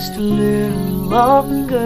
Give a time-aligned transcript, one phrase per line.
[0.00, 1.76] just a little longer.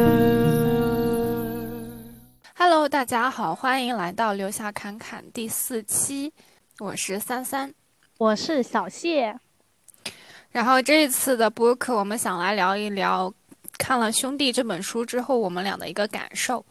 [2.55, 6.33] Hello，大家好，欢迎来到留下侃侃第四期，
[6.79, 7.75] 我是三三，
[8.19, 9.37] 我是小谢。
[10.53, 13.35] 然后这一次的播客，我们想来聊一聊
[13.79, 16.65] 看了《兄弟》这本书之后，我们俩的一个感受。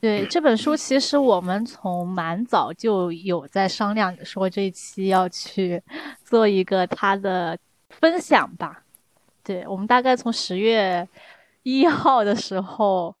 [0.00, 5.80] 对这本书，其实我们从蛮早就有在商量，说这一期要去
[6.24, 7.56] 做一个他的
[7.88, 8.82] 分享吧。
[9.46, 11.08] 对我们大概从十月
[11.62, 13.14] 一号的时候。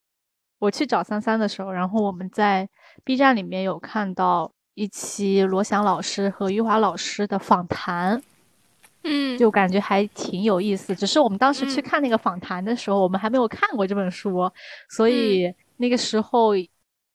[0.58, 2.66] 我去找三三的时候，然后我们在
[3.04, 8.22] B 站里面有看到一期罗翔老师和余华老师的访谈，
[9.04, 10.96] 嗯，就感觉还挺有意思。
[10.96, 14.50] 只是我们当时去看那个访谈的时候，我们还没有看过这本书，
[14.88, 16.52] 所以那个时候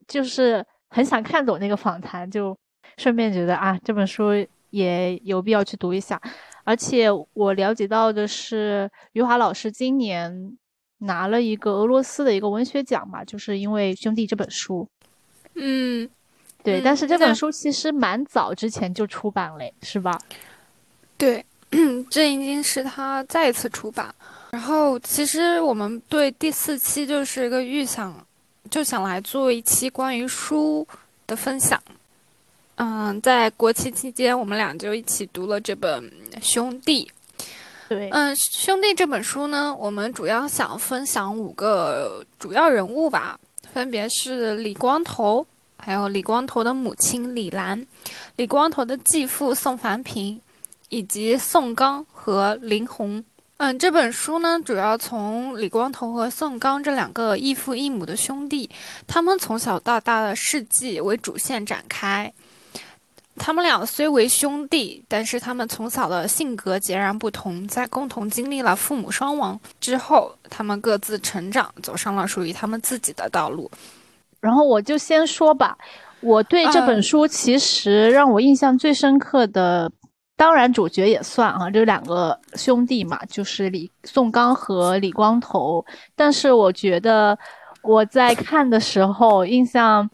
[0.07, 2.55] 就是很想看懂那个访谈，就
[2.97, 4.33] 顺便觉得啊，这本书
[4.69, 6.21] 也有必要去读一下。
[6.63, 10.57] 而且我了解到的是，余华老师今年。
[11.03, 14.87] 拿了一个俄罗斯的一个文学奖嘛，就是因为《兄弟》这本书。
[15.55, 16.07] 嗯，
[16.63, 20.15] 对，但是这本书其实蛮早之前就出版了，是吧？
[21.17, 21.43] 对，
[22.07, 24.13] 这已经是他再一次出版。
[24.51, 28.15] 然后，其实我们对第四期就是一个预想，
[28.69, 30.87] 就想来做一期关于书
[31.25, 31.81] 的分享。
[32.75, 36.03] 嗯，在国庆期间，我们俩就一起读了这本
[36.41, 37.05] 《兄弟》。
[37.87, 43.37] 对，嗯，兄弟这本书呢，我们主要想分享五个主要人物吧，
[43.73, 45.45] 分别是李光头，
[45.77, 47.85] 还有李光头的母亲李兰，
[48.37, 50.39] 李光头的继父宋凡平，
[50.87, 53.23] 以及宋刚和林红。
[53.57, 58.67] 嗯，这本书呢，主要从李光头和宋刚这两个异父异母的兄弟，
[59.05, 62.33] 他们从小到大的事迹为主线展开。
[63.43, 67.67] 他们俩虽为兄弟，但是他们从小的性格截然不同。
[67.67, 73.69] 在共同经历了父母双亡之后，他们各自成长，走上了属于他们自己的道路。
[74.39, 75.75] 然后我就先说吧，
[76.19, 79.91] 我对这本书其实让我印象最深刻的，
[80.37, 85.83] 当然主角也算啊，这两个兄弟嘛，就是李宋刚和李光头。
[86.15, 87.35] 但是我觉得
[87.81, 90.07] 我在看的时候印象。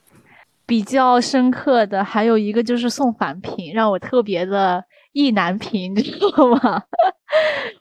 [0.68, 4.84] 比较深刻的还有一个就是宋凡平，让我特别的
[5.14, 6.84] 意难平， 你知道吗？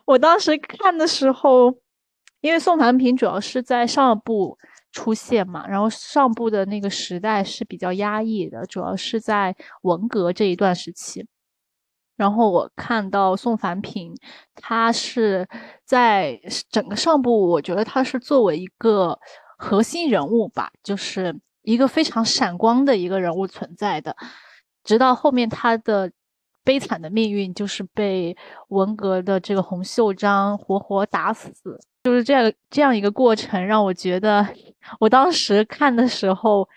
[0.04, 1.74] 我当时看的时候，
[2.40, 4.56] 因为宋凡平主要是在上部
[4.92, 11.26] 出现嘛，然后上部的那个时代是比较压抑的，主要是在文革这一段时期。
[12.16, 14.14] 然后我看到宋凡平，
[14.54, 15.46] 他是
[15.84, 19.18] 在整个上部，我觉得他是作为一个
[19.58, 21.36] 核心人物吧，就是。
[21.66, 24.16] 一个非常闪光的一个人物存在的，
[24.84, 26.08] 直到后面他的
[26.62, 28.36] 悲惨的命运就是被
[28.68, 31.52] 文革的这个洪秀章活活打死，
[32.04, 34.46] 就是这样这样一个过程，让我觉得
[35.00, 36.68] 我当时看的时候，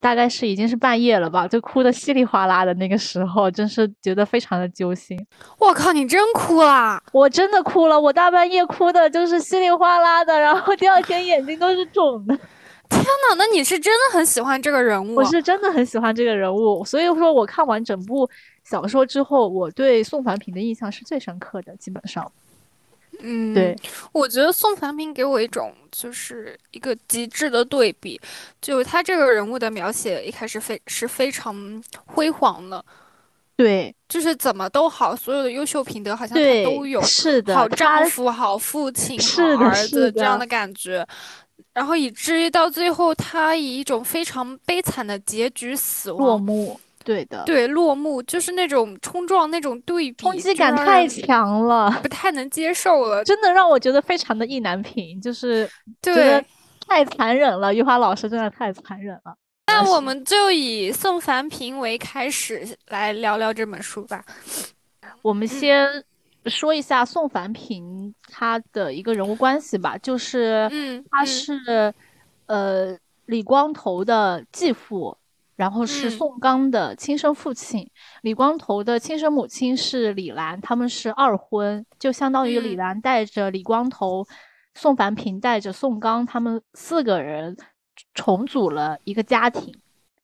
[0.00, 5.16] 大概是已经是半夜了吧，就哭的稀里哗啦的那个时候，真是觉得非常的揪心。
[5.56, 7.00] 我靠，你真哭了！
[7.12, 12.36] 我真的哭了，我大半夜哭的就是稀里哗啦的，然后第二天眼睛都是肿的。
[12.90, 15.14] 天哪，那你是真的很喜欢这个人物？
[15.14, 18.28] 我是真的很喜欢这个人物，所以说我看完整部
[18.64, 21.74] 小说之后，我对宋凡平的印象是最深刻的。
[21.76, 22.30] 基本上，
[23.20, 23.76] 嗯，对，
[24.12, 28.20] 我觉得宋凡平给我一种就是一个极致的对比，
[28.60, 32.84] 就他这个人物的描写一开始非是非常辉煌的，
[33.56, 41.06] 对，就是怎么都好，所有的优秀品德好像他都有，是的，好丈夫、好父亲、好儿子这样的感觉。
[41.80, 46.78] 然后以至于到最后，他以一种非常悲惨的结局死亡落幕。
[47.02, 53.24] 对的，对落幕就是那种冲撞，那种对比，冲击感太强了，不太能接受了。
[53.24, 55.66] 真的让我觉得非常的意难平，就是
[56.02, 56.44] 对
[56.86, 57.72] 太残忍了。
[57.72, 59.34] 余华老师真的太残忍了。
[59.68, 64.22] 那我们就以宋凡平为开始来聊聊这本书吧。
[65.22, 66.04] 我们先。
[66.46, 71.92] 说一下宋凡平他的一个人物关系吧，就是，嗯，他是，
[72.46, 72.96] 呃，
[73.26, 75.16] 李光头的继父，
[75.56, 77.88] 然后是宋刚的亲生父亲。
[78.22, 84.26] 李光头的亲生母亲是李兰，他们是二婚，就相当于李兰带着李光头，
[84.74, 87.56] 宋凡平带着宋刚，他们四个人
[88.14, 89.74] 重组了一个家庭。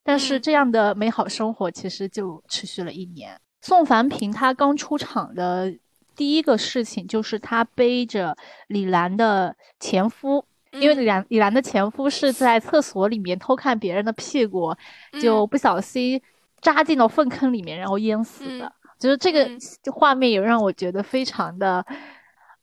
[0.02, 3.38] 但是这样的美好生活其实就持续了一年。
[3.60, 5.74] 宋凡平他刚出场的
[6.16, 8.36] 第一个事情就是他背着
[8.68, 14.74] 李兰的前夫，因为李兰李兰的前夫是在厕所里面偷看别人的屁股，
[15.20, 16.20] 就不小心
[16.60, 18.72] 扎进了粪坑里面，然后淹死的。
[18.98, 19.46] 就是这个
[19.92, 21.84] 画面也让我觉得非常的，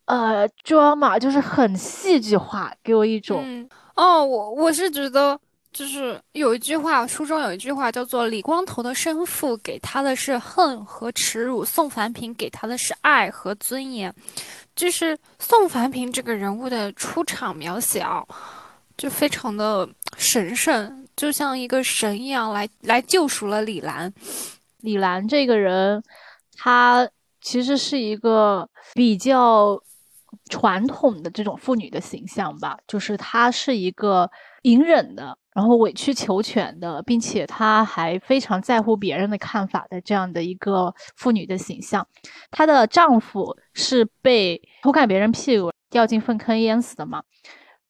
[0.05, 3.69] 呃，drama，就是很戏剧化，给我一种。
[3.95, 5.39] 哦，我我是觉得，
[5.73, 14.13] 就是有一句话，书中有一句话叫做“李光头的生父给他的是恨和耻辱，宋凡平给他的是爱和尊严”。
[14.75, 18.23] 就是宋凡平这个人物的出场描写啊，
[18.95, 24.13] 就非常的神圣，就像一个神一样来来救赎了李兰。
[24.81, 26.03] 李兰这个人。
[26.55, 27.09] 她
[27.41, 29.77] 其实是一个比较
[30.49, 34.29] 传统的这种妇女的形象吧，就是她是一个
[34.61, 42.07] 隐忍的，然后委曲求全的，并且她还非常在乎别人的看法的这样的一个妇女的形象。
[42.51, 47.23] 她的丈夫是被偷看别人屁股掉进粪坑淹死的嘛？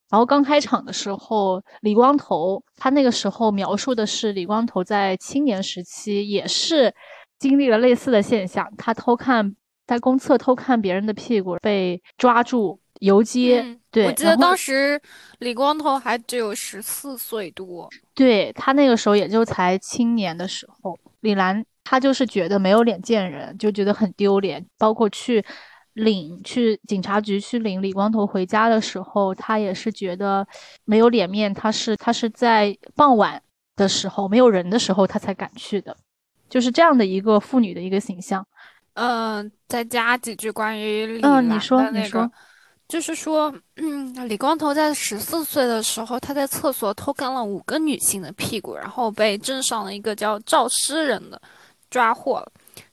[0.10, 6.94] 然后刚开场的时候，李光头他那个时候描述的是李光头在青年时期也是。
[7.40, 9.54] 经历了类似的现象，他偷看
[9.86, 13.78] 在公厕偷看别人的屁股，被抓住游街。
[13.92, 15.00] 对，我记得当时
[15.40, 20.98] 李光头还只有十四岁多，对他那个时候也就才青年的时候。
[21.22, 24.66] 李兰她就是觉得没有脸见人，就觉得很丢脸。
[24.78, 25.44] 包括去
[25.94, 30.46] 领去警察局去领李光头回家的时候，他也是觉得
[30.86, 31.54] 没有脸面。
[31.54, 33.42] 他是他是在傍晚
[33.76, 35.96] 的时候没有人的时候，他才敢去的。
[36.50, 38.46] 就是这样的一个妇女的一个形象，
[38.94, 42.30] 嗯，再加几句关于李兰的那个，
[42.88, 51.42] 就是说，嗯，李光头在十四岁的时候，他在厕所偷看了五个女性的屁股，然后被镇上的一个叫赵诗人的
[51.90, 52.52] 抓获了，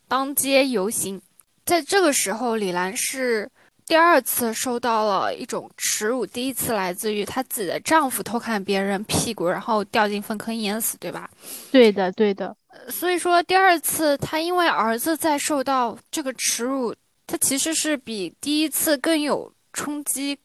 [0.08, 1.20] 当街游行。
[1.66, 3.48] 在这个时候，李兰是
[3.86, 11.28] 第二次受到了一种耻辱，第一次来自于她自己的丈夫偷看别人屁股，然后掉进粪坑淹死，对吧？
[11.70, 12.56] 对的，对的。
[12.88, 16.94] 所以说，第二次她因为儿子在受到这个耻辱，
[17.26, 20.38] 她其实是比第一次更有冲击，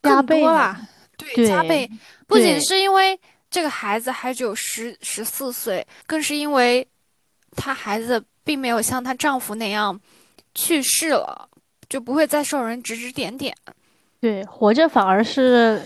[0.00, 0.78] 更多了。
[1.16, 1.90] 对，加倍。
[2.26, 3.18] 不仅是因为
[3.50, 6.86] 这个孩子还只有十十四岁，更是因为
[7.56, 9.98] 她孩子并没有像她丈夫那样
[10.54, 11.48] 去世了，
[11.88, 13.54] 就不会再受人指指点点。
[14.20, 15.80] 对，活着反而是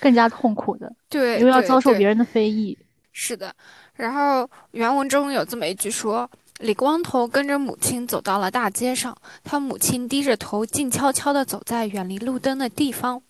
[0.00, 0.92] 更加痛苦的。
[1.08, 2.76] 对，因为要遭受别人的非议。
[3.12, 3.54] 是的。
[3.94, 13.20] 然后原文中有这么一句说：“李光头跟着母亲走到了大街上，他母亲低着头，静悄悄地走在远离路灯的地方。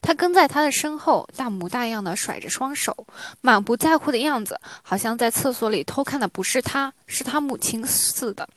[0.00, 3.06] 他跟在他的身后，大模大样的甩着双手，
[3.40, 8.48] 满不在乎的样子，好像在厕所里偷看的不是他，是他母亲似的。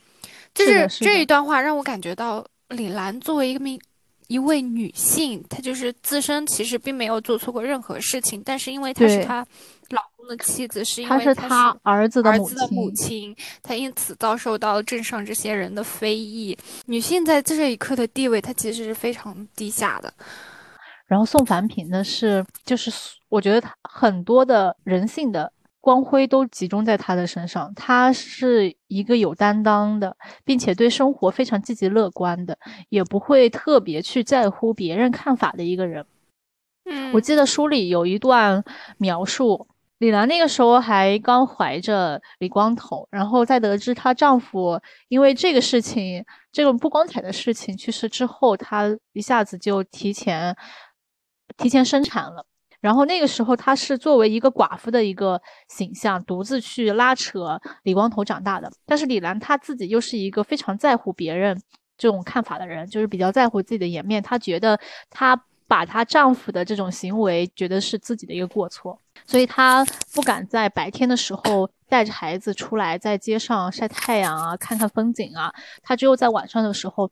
[0.52, 3.80] 就是这一段话让我感觉到，李兰作为一个名
[4.26, 9.46] 一位女性，她就是自身其实并没有做错过任何事情，但是因为她是她。”
[10.26, 12.32] 的妻子是因为他是他儿子的
[12.70, 16.56] 母亲，他因此遭受到镇上这些人的非议。
[16.86, 20.12] 女性在这一刻的地位，她其实是非常低下的。
[21.06, 22.90] 然后宋凡平呢，是就是
[23.28, 27.72] 我觉得他很多的人性的光辉都集中在他的身上。
[27.74, 36.04] 他是一个有担当的，并且对生活非常积极乐观的，也不会特别去在乎别人看法的一个人。
[36.84, 38.64] 嗯，我记得书里有一段
[38.98, 39.68] 描述。
[39.98, 46.22] 李兰那个时候还刚怀着李光头，然后在得知她丈夫因为这个事情，
[46.52, 50.54] 这种不光彩的事情去世之后，她一下子就提前
[51.56, 52.44] 提前生产了。
[52.80, 58.70] 然后那个时候，她是作为一个寡妇的一个形象，独自去拉扯李光头长大的。
[58.84, 61.58] 但是李兰她自己又是一个非常在乎别人
[61.96, 64.22] 这种看法的人，就是比较在乎自己的颜面。
[64.22, 65.34] 她觉得她
[65.66, 69.00] 把她丈夫的这种行为，觉得是自己的一个过错。
[69.26, 75.52] 所以他不敢在白天的时候带着孩子出来在街上晒太阳啊，看看风景啊。
[75.82, 77.10] 他只有在晚上的时候，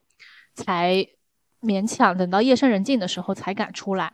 [0.55, 1.05] 才
[1.61, 4.13] 勉强等到夜深人静的时候才敢出来。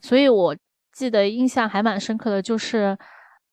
[0.00, 0.56] 所以我
[0.92, 2.96] 记得印象还蛮深刻的，就是，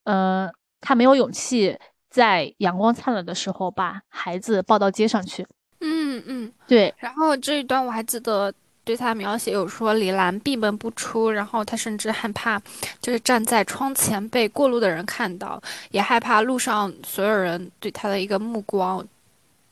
[0.04, 0.50] 呃，
[0.80, 5.46] 他没有勇气在阳光灿烂的时候把孩子抱到街上去。
[5.80, 6.94] 嗯嗯，对。
[6.98, 8.52] 然后这一段我还记得。
[8.84, 12.60] 对他描写有说李兰闭门不出，然后他甚至害怕，
[13.00, 15.60] 就是站在窗前被过路的人看到，
[15.90, 19.04] 也害怕路上所有人对他的一个目光。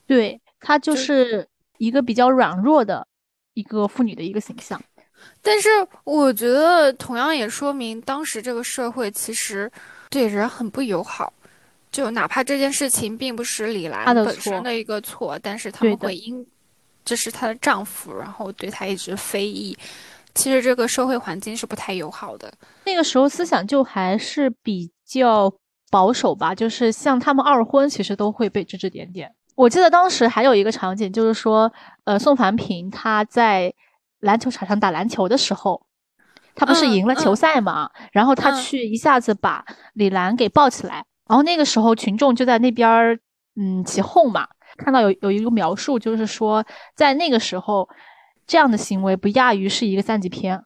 [0.07, 1.47] 对他就是
[1.78, 3.07] 一个比较软弱的
[3.54, 4.81] 一个妇女的一个形象。
[5.40, 5.69] 但是
[6.04, 9.71] 我觉得同样也说明当时这个社会其实
[10.11, 11.33] 对人很不友好，
[11.92, 16.45] 就哪怕这件事情并不是李兰本身的一个错，但是他们会因
[17.04, 19.76] 这是她的丈夫，然后对她一直非议。
[20.35, 22.50] 其实这个社会环境是不太友好的。
[22.85, 25.52] 那个时候思想就还是比较
[25.90, 29.30] 保守吧，就是像他们二婚，其实都会被指指点点。
[29.54, 31.71] 我记得当时还有一个场景，就是说，
[32.04, 33.71] 呃，宋凡平他在
[34.21, 35.85] 篮球场上打篮球的时候，
[36.54, 41.04] 他不是赢了球赛嘛，然后他去一下子把李兰给抱起来。
[41.28, 43.18] 然后那个时候，群众就在那边儿，
[43.56, 44.49] 嗯，起哄嘛。
[44.83, 47.89] 看到有有一个描述，就是说，在那个时候，
[48.47, 50.61] 这样的行为不亚于是一个三级片。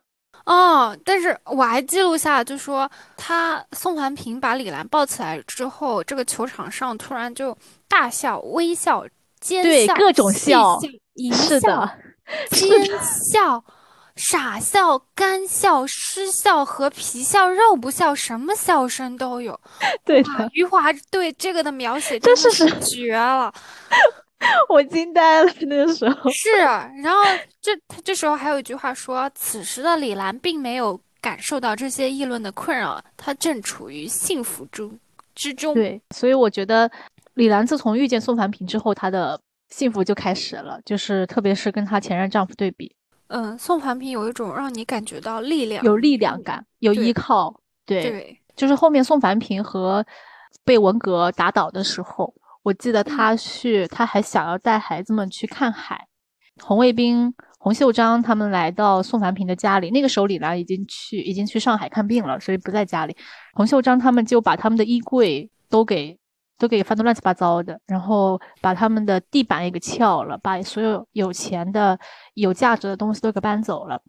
[0.44, 7.56] 哦，但是我还记录下，就说他宋凡平把李兰抱起来之后，这个球场上突然就
[7.88, 9.04] 大笑、微笑、
[9.40, 10.78] 尖笑、各种笑、
[11.14, 11.58] 淫笑、
[12.50, 12.70] 奸
[13.32, 13.64] 笑。
[14.16, 19.58] 傻笑、干笑、失笑和皮笑肉不笑，什么笑声都有。
[20.04, 23.52] 对的，余华对这个的描写真是绝了，
[24.70, 26.30] 我惊呆了那个时候。
[26.30, 27.22] 是，然后
[27.60, 34.98] 这他这时候还有一句话说：“此时的李兰并没有感受到这些议论的困扰，她正处于幸福中
[35.34, 36.90] 之中。”对，所以我觉得
[37.34, 42.94] 李兰自从遇见宋凡平之后，她的幸福就开始了，就是特别是跟她前任丈夫对比。
[43.28, 47.60] 嗯，宋凡平有一种让你感觉到力量，有力量感，有依靠。
[47.84, 50.04] 对，就是后面宋凡平和
[50.64, 56.06] 被文革打倒的时候，我记得他去，他还想要带孩子们去看海。
[56.62, 63.16] 红卫兵洪秀章他们来到宋凡平的家里，那个时候李兰已经去，已经去上海看病了，所以不在家里。
[63.54, 66.18] 洪秀章他们就把他们的衣柜都给。
[66.58, 71.98] 都给翻得乱七八糟的，然后把他们的地板也给撬了，把所有有钱的、
[72.34, 74.00] 有价值的东西都给搬走了。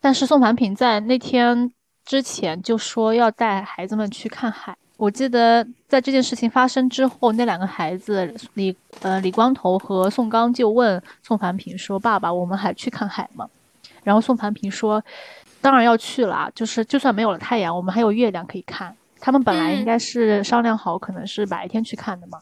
[0.00, 1.70] 但是宋凡平在那天
[2.04, 4.76] 之前就说要带孩子们去看海。
[4.96, 13.48] 我记得在这件事情发生之后，那两个孩子李呃李光头和宋刚就问宋凡平说：“爸爸，我们还去看海吗？”
[14.04, 15.02] 然后宋凡平说
[15.60, 22.40] ：“当然要去了，就是就算没有了太阳，我们还有月亮可以看。”他们本来应该是商量好，可能是白天去看的嘛。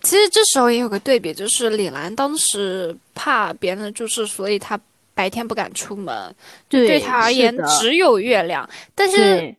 [0.00, 4.80] 其实这时候也有个对比，就是李兰当时怕别人的注视，所以她
[5.12, 6.34] 白天不敢出门。
[6.70, 8.66] 对，对她而言只有月亮。
[8.94, 9.54] 但是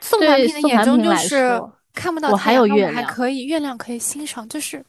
[0.00, 1.62] 宋凡平的眼中就是
[1.92, 4.48] 看不到太阳，还可以月亮可以欣赏。
[4.48, 4.82] 就是，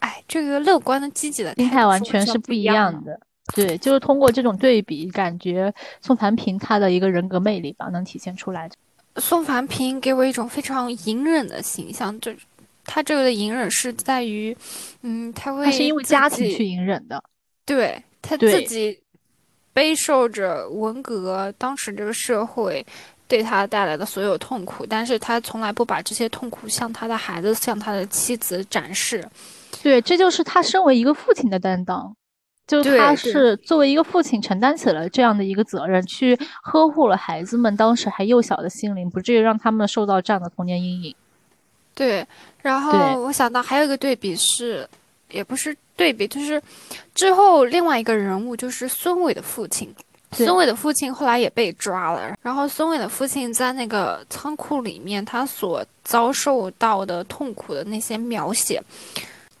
[0.00, 3.18] 哎，这个乐观的、积极的心态完全是不一样的。
[3.54, 5.72] 对，就是通过这种对比，感觉
[6.02, 8.70] 宋凡平他的一个人格魅力吧，能体现出来。
[9.16, 12.32] 宋凡平给我一种非常隐忍的形象，就
[12.84, 14.56] 他这个的隐忍是在于，
[15.02, 17.22] 嗯，他会他是因为家庭去隐忍的，
[17.64, 18.98] 对他自己
[19.72, 22.84] 背受着文革当时这个社会
[23.28, 29.28] 对他带来的所有痛苦，但是他从来不把这些痛苦向他的孩子、向他的妻子展示，
[29.82, 32.16] 对，这就是他身为一个父亲的担当。
[32.70, 41.14] 就他是作为一个父亲承担起了这样的一个责任，去呵护了孩子们当时还幼小的心灵，不至于让他们受到这样的童年阴影。
[41.94, 42.26] 对，
[42.62, 44.88] 然后我想到还有一个对比是，
[45.30, 46.62] 也不是对比，就是
[47.14, 49.92] 之后另外一个人物就是孙伟的父亲。
[50.32, 58.80] 孙伟的父亲后来也被抓了，然后孙伟的父亲在那个仓库里面，他所遭受到的痛苦的那些描写。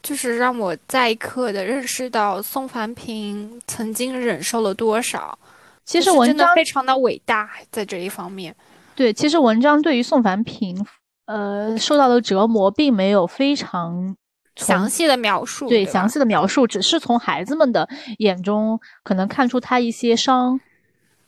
[0.02, 5.38] 就是让我再一刻的认识到宋凡平曾经忍受了多少。
[5.84, 8.54] 其实文章非常的伟大，在这一方面。
[8.94, 10.86] 对，其实文章对于宋凡平，
[11.26, 14.16] 呃，受到的折磨并没有非常
[14.56, 15.68] 详细的描述。
[15.68, 17.88] 对，详细的描述只是从孩子们的
[18.18, 20.60] 眼中可能看出他一些伤，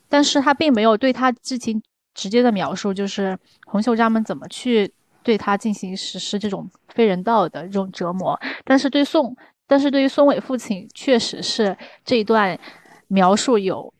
[0.07, 1.81] 但是他并没有对他进行
[2.13, 4.93] 直接的描述，就是洪秀章们怎么去。
[5.23, 11.75] 对他进行实施这种非人道的这种折磨，但是对宋，但是对于宋伟父亲，确实是
[12.05, 12.59] 这一段
[13.07, 13.91] 描述有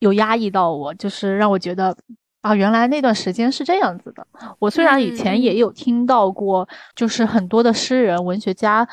[0.00, 1.96] 有压抑到我，就是让我觉得
[2.40, 4.26] 啊，原来那段时间是这样子的。
[4.58, 8.88] 我虽然以前也有听到过，就是很多的诗人、文学家、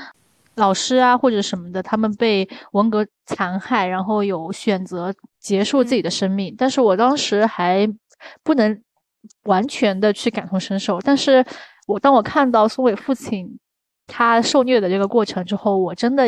[0.55, 7.87] 老师啊或者什么的，他们被文革残害，然后有选择结束自己的生命，但是我当时还
[8.43, 8.81] 不能。
[9.43, 11.45] 完全的去感同身受，但是
[11.87, 13.59] 我当我看到苏伟父亲
[14.07, 16.23] 他受虐的这个过程之后，我真的，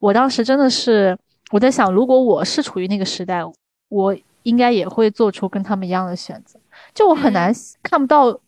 [0.00, 1.16] 我当时真的是
[1.50, 3.42] 我在想，如果我是处于那个时代，
[3.88, 6.58] 我应该也会做出跟他们一样的选择。
[6.92, 8.38] 就我很难看不到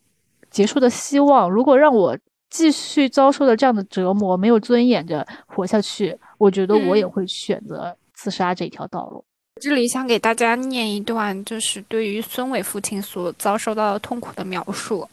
[0.51, 1.51] 结束的希望。
[1.51, 2.17] 如果让我
[2.49, 9.25] 继续遭受的这样的折磨，没有尊严的活下去，我觉得我也会选择自杀这条道路。
[9.59, 15.09] 这里想给大家念一段，就是对于孙伟父亲所遭受到的痛苦的描述。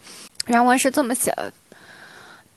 [0.48, 1.54] 原文是这么写的：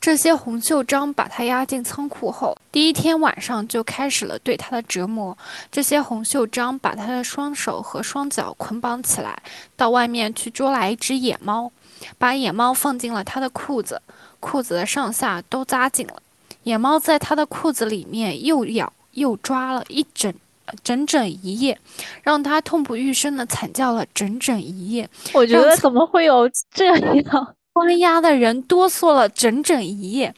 [0.01, 5.37] 这些洪秀章把他押进仓库后，第一天晚上就开始了对他的折磨。
[5.71, 9.41] 这些洪秀章把他的双手和双脚捆绑起来，
[9.77, 11.71] 到外面去捉来一只野猫，
[12.17, 14.01] 把野猫放进了他的裤子，
[14.41, 16.21] 裤子的上下都扎紧了。
[16.63, 20.33] 野猫在他的裤子里面又咬又抓了一整
[20.83, 21.77] 整整一夜，
[22.23, 25.09] 让他痛不欲生的惨叫了整整一夜。
[25.33, 27.55] 我觉得怎么会有这样？
[27.73, 30.33] 关押的人哆嗦了整整一夜，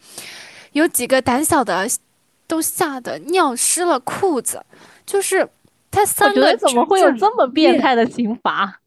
[0.72, 1.88] 有几个胆小的
[2.46, 4.62] 都吓得尿湿了裤子。
[5.06, 5.48] 就是
[5.90, 8.79] 他三个，怎么会有这么变态的刑罚？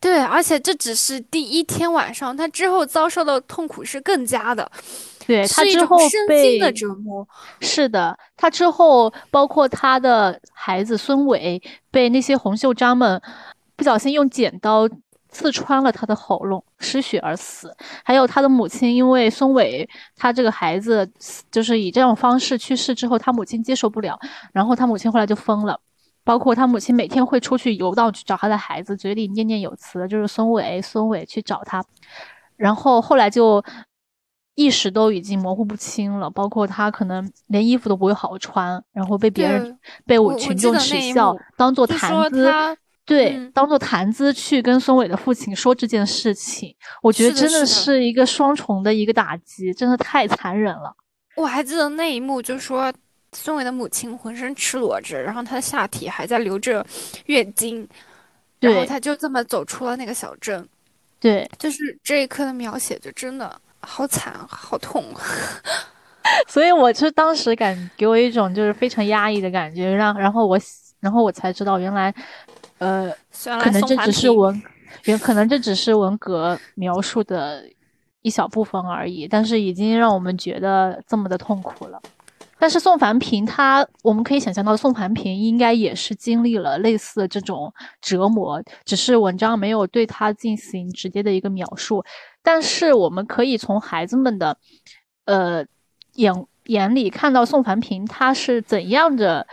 [0.00, 4.70] 对，而且这只是第一天晚上，他之后遭受的痛苦是更加的。
[5.26, 5.98] 对他之后
[6.28, 7.26] 被的折磨。
[7.60, 11.60] 是的，他之后包括他的孩子孙伟
[11.90, 13.20] 被那些红袖章们
[13.74, 14.88] 不小心用剪刀。
[15.28, 17.76] 刺穿了他的喉咙，失血而死。
[18.02, 19.86] 还有他的母亲，因为孙伟
[20.16, 21.06] 他这个孩子
[21.50, 24.18] 就是以这种方式去世之后，他母亲接受不了，
[24.54, 25.78] 然后他母亲后来就疯了。
[26.26, 31.84] 包括他母亲每天会出去游荡去找他的孩子，嘴里念念有词，就是孙伟，孙伟去找他。
[32.56, 33.62] 然后后来就
[34.56, 42.52] 意识都已经模糊不清了，包括他可能连衣服都不会好好穿，然后被别人被群众耻笑，当做谈资。
[43.04, 50.92] 对，当做谈资去跟孙伟的父亲说这件事情，我觉得真的是一个双重的一个打击，真的太残忍了。
[51.36, 52.92] 我还记得那一幕，就说
[53.38, 56.84] 孙伟的母亲浑身赤裸着，然后她的下体还在流着
[57.26, 57.86] 月经，
[58.60, 60.66] 然后她就这么走出了那个小镇。
[61.20, 65.04] 对，就是这一刻的描写，就真的好惨，好痛。
[66.48, 70.58] 所以我就当时感给我一种就是非常压抑的感觉，让然后我
[71.00, 72.12] 然后我才知道原来。
[72.78, 73.10] 呃，
[73.62, 74.62] 可能这只是文，
[75.04, 77.64] 也可能这只是文革描述的
[78.20, 81.98] 一小部分而已，但是已经让我们觉得这么的痛苦了。
[82.58, 92.04] 但是宋凡平他，我们可以想象到宋凡平应该也是经历了类似这种折磨，只是文章没有对他进行直接的一个描述。
[92.42, 94.58] 但是我们可以从孩子们的，
[95.24, 95.64] 呃
[96.14, 99.46] 眼眼里看到宋凡平他是怎样的。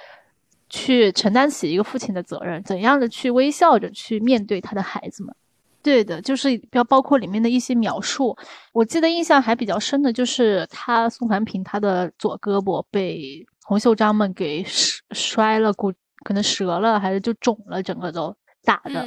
[0.70, 5.36] 去承担起一个父亲的责任，怎样的去微笑着去面对他的孩子们？
[5.84, 8.36] 对的，就是要包括里面的一些描述。
[8.72, 14.64] 我记得印象还比较深的就是他宋凡平他的左胳膊被洪秀章们给
[15.12, 15.92] 摔了骨，
[16.24, 19.06] 可能折了还是就肿了，整个都打的，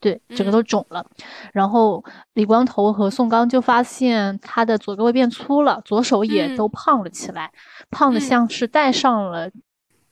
[0.00, 1.04] 对，整个都肿了。
[1.54, 7.50] 然后李光头和宋刚就发现他的左胳膊变粗了，左手也都胖了起来，
[7.90, 9.50] 胖的像是戴上了。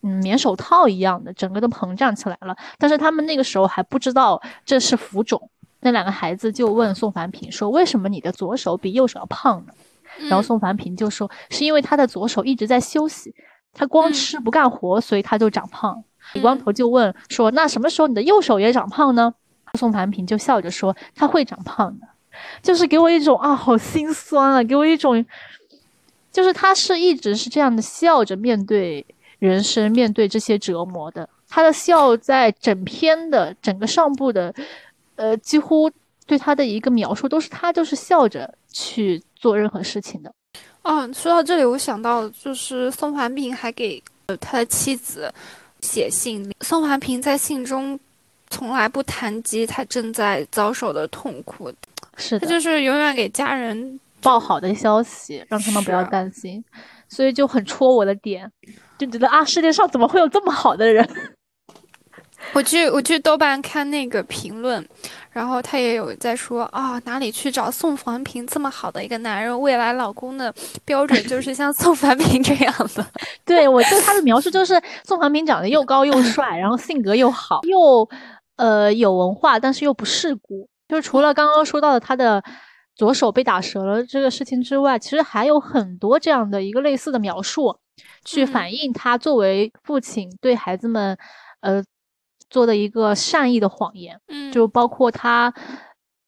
[0.03, 2.55] 嗯，棉手套一样的，整个都膨胀起来了。
[2.79, 5.51] 但是他们那个时候还不知道这是浮肿。
[5.81, 9.73] 那两个孩子就问宋凡平说：“为什么你的左手比右手要胖呢？”
[10.29, 13.35] 然后宋凡平就说：“是因为他的左手一直在休息，
[13.73, 16.03] 他光吃不干活，所以他就长胖。”
[16.35, 19.35] 李光头就问说：“那什么时候你的右手也长胖呢？”
[19.79, 22.07] 宋凡平就笑着说：“他会长胖的。”
[22.63, 25.25] 就是给我一种啊，好心酸啊，给我一种，
[26.33, 29.07] 就是他是一直是这样的笑着面对。
[29.39, 34.53] 人生面对这些折磨的，他的笑在整篇的整个上部的，
[35.17, 35.91] 呃，几乎
[36.27, 40.33] 对他的一个描述都是他就是笑着去做任何事情的。
[40.83, 44.03] 哦，说到这里，我想到就是宋怀平还给
[44.41, 45.33] 他的妻子
[45.81, 47.99] 写信，宋怀平在信中
[48.51, 51.73] 从来不谈及他正在遭受的痛苦，
[52.17, 56.65] 是他就是永远给家人报好的消息，让他们不要担心，
[57.09, 58.51] 所以就很戳我的点。
[58.99, 61.07] 就觉得啊，世界上怎么会有这么好的人？
[62.53, 64.87] 我去，我去豆瓣看那个评论，
[65.31, 69.61] 然后他也有在说啊，哪里去找宋凡平这么好的一个男人？
[69.61, 70.53] 未来老公的
[70.85, 73.07] 标准就是像宋凡平这样的。
[73.45, 78.09] 对我对他的描述就是宋凡平长得又高又帅，然后性格又好，又
[78.57, 80.69] 呃有文化，但是又不世故。
[80.89, 82.43] 就是除了刚刚说到的他的
[82.95, 87.77] 左手被打折了这个事情之外，其实还有很多这样的一个类似的描述。
[88.27, 91.17] 去反映他作为父亲对孩子们，
[91.61, 91.83] 呃，
[92.51, 95.53] 做的一个善意的谎言，嗯，就包括他，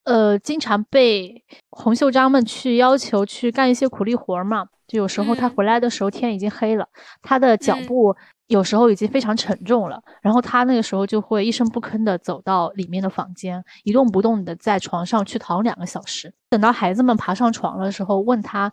[0.05, 6.87] 呃，经常被洪秀章们去要求去干一些苦力活嘛，就有时候他回来的时候天已经黑了，
[7.23, 18.73] 他的脚步有时候已经非常沉重了，然后他那个时候就会一声不吭的走到里面的房间，一动不动的在床上去躺两个小时，等到孩子们爬上床的时候，问他。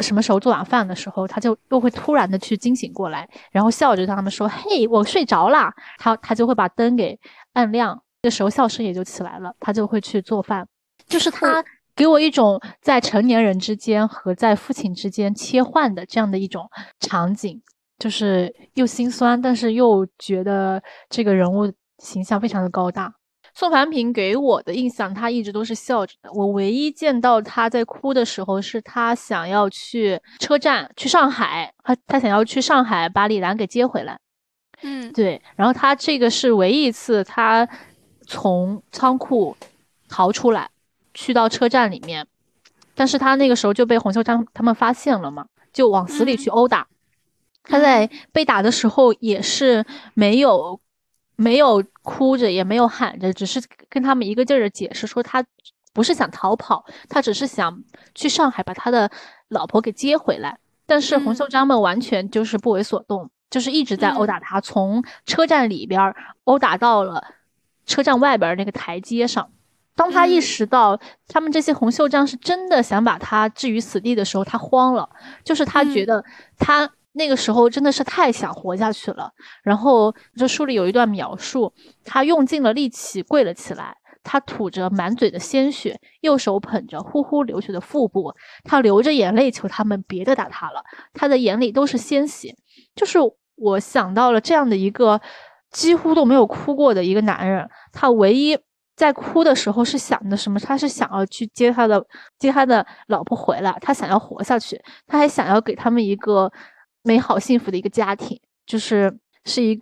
[0.00, 7.18] 什么时候做晚饭的时候，他就又会突然的去惊醒过来，然后笑着对他们说：“嘿，我睡着啦。”他他就会把灯给
[7.52, 10.66] 按亮，这时候笑声也就起来了，他就会去做饭。
[11.06, 17.62] 就是他给我一种在成年人之间和在父亲之间切换的这样的一种场景，
[17.98, 23.14] 就是又心酸，但是又觉得这个人物形象非常的高大。
[23.56, 26.32] 宋凡平给我的印象，他一直都是笑着的。
[26.32, 34.18] 我唯一见到他在哭的时候，是他想要去车站去上海，他他想要去上海把李兰给接回来。
[34.82, 35.40] 嗯，对。
[35.54, 37.68] 然后他这个是唯一一次他
[38.26, 39.56] 从仓库
[40.08, 40.68] 逃出来，
[41.14, 42.26] 去到车站里面，
[42.96, 46.88] 但是他那个时候就被洪秀章他们发现了嘛，就往死里去殴打。
[47.62, 50.80] 他在被打的时候也是没有。
[51.36, 55.44] 没有哭着，也没有喊着，只是跟他们一个劲儿的解释说，他
[55.92, 57.82] 不是想逃跑，他只是想
[58.14, 59.10] 去上海把他的
[59.48, 60.58] 老婆给接回来。
[60.86, 67.24] 但是洪秀章们完全就是不为所动，就是一直在殴打他，从车站里边殴打到了
[67.86, 69.50] 车站外边那个台阶上。
[69.96, 75.08] 当他意识到他们这些洪秀章是真的想把他置于死地的时候，他慌了，
[75.42, 76.24] 就是他觉得
[76.58, 76.90] 他。
[77.16, 79.30] 那个时候真的是太想活下去了。
[79.62, 81.72] 然后这书里有一段描述，
[82.04, 90.82] 他用尽了力气跪了起来，他吐着满嘴的鲜血，右手捧着呼呼流血的腹部，他流着眼泪求他们别再打他了。
[91.12, 92.54] 他的眼里都是鲜血。
[92.96, 93.18] 就是
[93.54, 95.20] 我想到了这样的一个
[95.70, 98.58] 几乎都没有哭过的一个男人，他唯一
[98.96, 100.58] 在哭的时候是想的什么？
[100.58, 102.04] 他是想要去接他的
[102.40, 106.50] 接他的老婆回来，他想要活下去，他还想要给他们一个。
[107.04, 109.78] 美好幸福的一个家庭，就是是一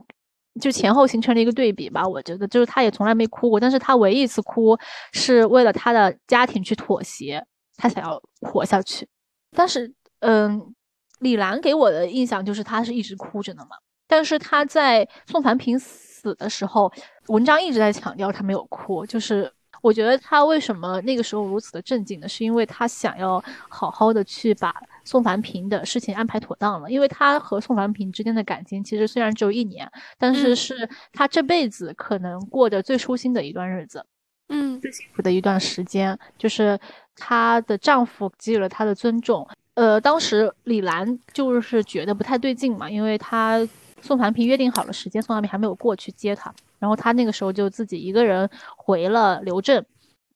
[0.60, 2.06] 就前后形成了一个对比吧。
[2.06, 4.76] 我觉得，就是他也从来没哭过，但是他唯一一次哭
[5.12, 7.42] 是为了他的家庭去妥协，
[7.76, 9.08] 他想要活下去。
[9.56, 10.74] 但是，嗯，
[11.20, 13.76] 李兰给我的印象就是他是一直哭着的嘛。
[14.06, 16.92] 但是他在宋凡平死的时候，
[17.28, 19.50] 文章一直在强调他没有哭，就是。
[19.82, 22.26] 我觉得他为什么那个时候如此的镇静呢？
[22.26, 26.90] 是因为他想要好好的去把宋凡平的事情安排妥当了。
[26.90, 34.06] 因为他和宋凡平之间的感情其实虽然只有一年，但是是他这辈子可能过得最舒心的一段日子，
[34.48, 36.78] 嗯，最幸福的一段时间，就是
[37.16, 39.46] 她的丈夫给予了她的尊重。
[39.74, 43.66] 呃，当时李兰就是觉得不太对劲嘛，因为她
[44.02, 46.52] 宋凡平约定好了时间，宋凡平还没有过去接她。
[46.78, 49.86] 然后她那个时候就自己一个人回了刘镇，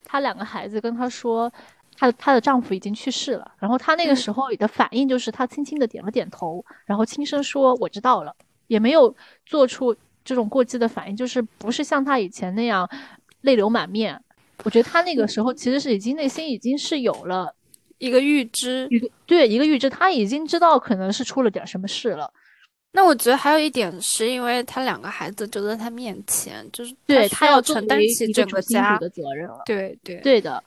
[0.03, 1.51] 她两个孩子跟她说，
[1.95, 3.51] 她她的丈夫已经去世了。
[3.59, 8.33] 然后她那个时候的反应就是她轻轻的点了点头，然后轻声说我知道了，
[8.67, 9.13] 也没有
[9.45, 12.89] 做出这种过激的反应，就是不是像她以前那样
[13.41, 14.19] 泪流满面。
[14.63, 17.53] 我觉得她那个时候其实是已经内心已经是有了
[17.97, 22.31] 一个预知，一个对一个预知，她已经知道可能是出了点什么事了。
[22.97, 29.61] 那我觉得还有一点，是因为他两个孩子就在他面前，就是对他要承担起整个家的责任了。
[29.67, 30.63] 对对对的，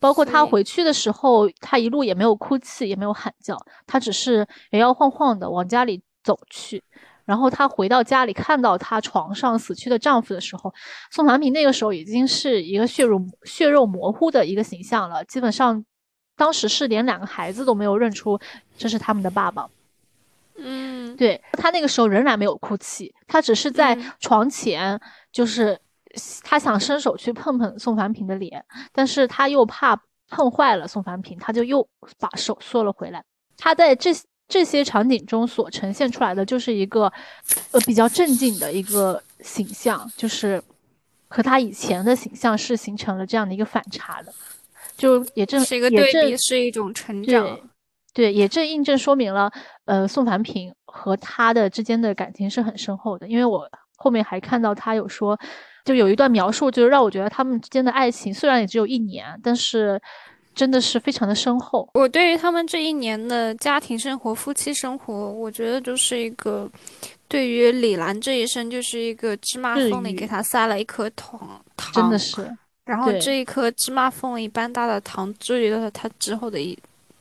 [0.00, 3.56] 包括他回去的时候，他一路也没有哭泣，也没有喊叫，
[3.86, 6.82] 他只是摇摇晃晃的往家里走去。
[7.24, 10.74] 然后他回到家里，看到他床上死去的丈夫的时候，
[11.12, 15.84] 宋凡平那个时候已经是一个血肉血肉模糊的一个形象了，基本上
[16.36, 18.36] 当时是连两个孩子都没有认出
[18.76, 19.68] 这是他们的爸爸。
[21.20, 24.98] 嗯，对他那个时候仍然没有哭泣，他只是在床前，
[25.30, 25.78] 就是
[26.42, 31.86] 他想伸手去碰碰宋凡平的脸，但是他又怕碰坏了宋凡平，他就又
[32.18, 33.22] 把手缩了回来。
[33.56, 34.10] 他在这
[34.48, 37.12] 这些场景中所呈现出来的就是一个
[37.72, 40.62] 呃比较镇静的一个形象，就是
[41.28, 44.32] 和他以前的形象是形成了这样的一个反差的，
[44.96, 47.60] 就也正是一个对比，是一种成长。
[48.12, 49.50] 对，也正印证说明了，
[49.84, 53.28] 呃，宋凡平和他的之间的感情是很深厚的。
[53.28, 55.38] 因为我后面还看到他有说，
[55.84, 60.00] 就有一段描述，就是让我觉得他们之间的爱情虽然也只有一年，但是
[60.54, 61.88] 真的是非常的深厚。
[61.94, 66.68] 我对于他们这一年的家庭生活、夫妻生活，我觉得就是一个
[67.28, 72.50] 对于李兰这一生就是一个芝麻缝里给他塞了一颗糖，糖真的是。
[72.84, 76.76] 然后这一颗芝麻缝一般大的糖，治愈了他之后的一。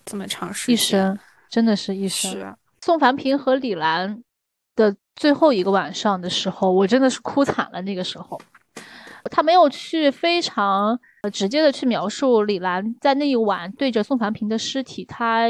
[0.09, 1.19] 这么长时间，一生
[1.49, 2.31] 真的是一生。
[2.31, 4.23] 是宋凡平和李兰
[4.75, 7.79] 的最后一个晚上的时候，我真的是哭惨了。
[7.83, 8.41] 那个时候，
[9.29, 10.99] 他没有去非常
[11.31, 15.45] 直接的去描述李兰在那一晚对着宋凡平的尸体，他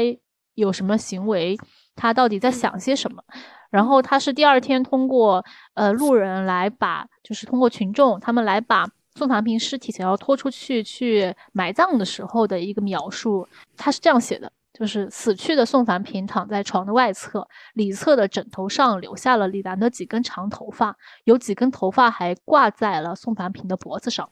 [0.54, 1.56] 有什么行为，
[1.96, 3.22] 他到底在想些什么。
[3.70, 5.42] 然后他是第二天通过
[5.72, 8.86] 呃路人来把，就是通过群众他们来把。
[9.14, 13.46] 宋凡平尸体想要拖出去去埋葬的时候的一个描述，
[13.76, 24.28] 他是这样写的：就是死去的宋凡平躺在床的外侧，里侧的枕头上留下了李兰的几根长头发，有几根头发还挂在了宋凡平的脖子上。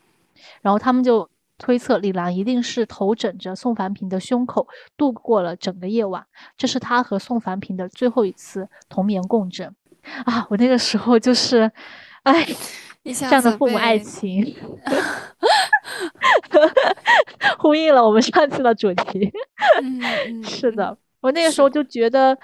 [0.63, 6.25] 然后他们就推测李兰一定是头枕着宋凡平的胸口度过了整个夜晚，
[6.57, 9.75] 这是他和宋凡平的最后一次同眠共枕。
[10.25, 11.71] 啊，我那个时候就是，
[12.23, 12.47] 哎，
[13.15, 14.55] 这样的父母爱情，
[17.59, 19.31] 呼应了我们上次的主题。
[20.45, 22.37] 是的，我那个时候就觉得，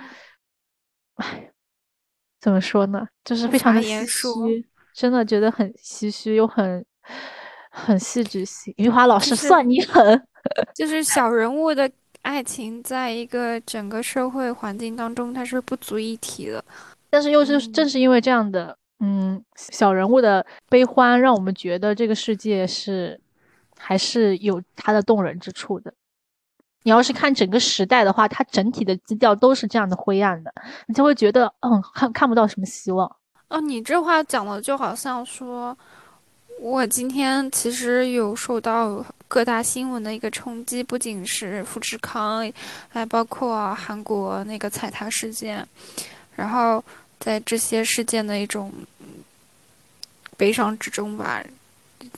[1.16, 1.50] 哎，
[2.40, 6.84] 怎么说呢，就是非常的唏嘘，真的觉得很唏嘘又很
[7.70, 8.72] 很戏剧性。
[8.76, 10.26] 余华老师算你狠，
[10.74, 11.90] 就是小人物的
[12.22, 16.64] 爱情，在一个整个社会环境当中，它是不足一提的。
[17.10, 23.20] 但是又是正是因为这样的，嗯，嗯小人物的悲欢，让我们觉得这个世界是
[23.76, 25.92] 还是有它的动人之处的。
[26.84, 30.52] 你要是看整个时代的话，它整体的基调都是这样的灰暗的，
[30.86, 33.10] 你就会觉得，嗯，看看不到什么希望。
[33.48, 35.76] 哦，你这话讲的就好像说，
[36.60, 42.50] 我今天其实有受到各大新闻的一个冲击，不仅是富士康，
[42.88, 45.66] 还包括韩国那个踩踏事件，
[46.36, 46.82] 然后。
[47.24, 48.70] 在这些事件的一种
[50.36, 51.42] 悲伤之中吧，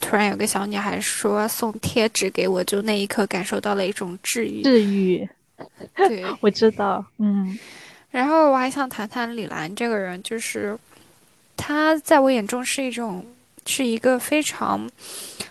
[0.01, 4.61] 突然有个小女孩说送贴纸给我，就那一刻感受到了一种治愈。
[4.63, 5.29] 治愈，
[5.95, 7.57] 对， 我知道，嗯。
[8.11, 10.77] 然后我还想谈谈李兰这个人，就是
[11.55, 13.25] 她在我眼中是一种，
[13.65, 14.89] 是一个非常，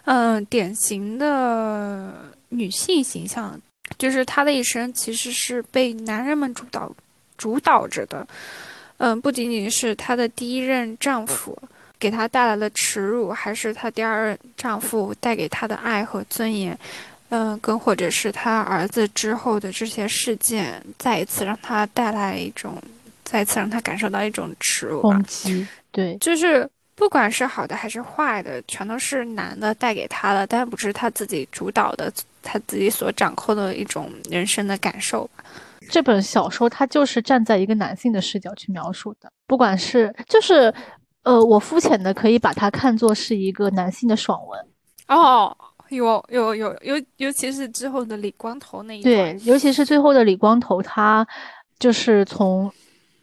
[0.05, 2.12] 嗯，典型的
[2.51, 3.59] 女性形象，
[3.97, 6.95] 就是她的一生其实是被男人们主导
[7.38, 8.29] 主导着的。
[8.98, 11.56] 嗯，不仅仅是她的第一任丈夫
[11.98, 16.78] 给她带来了耻辱，还是她第二任丈夫带给她的爱和尊严，
[17.28, 22.80] 嗯，更或者是她儿子之后的这些事件，再一次让她带来一种，
[23.24, 25.02] 再一次让她感受到一种耻辱。
[25.02, 32.11] 攻击，对，就是不管是好的还是坏的，全都是男的带给她的，但不是她自己主导的，
[32.42, 35.28] 她自己所掌控的一种人生的感受。
[35.88, 40.72] 这本小说它就是站在一个男性的视角去描述的，不管是就是，
[41.22, 44.61] 呃，我肤浅的可以把它看作是一个男性的爽文。
[45.09, 45.57] 哦，
[45.90, 51.27] 有有有尤尤其是之后的李光头那一对，尤其是最后的李光头，他
[51.79, 52.70] 就是从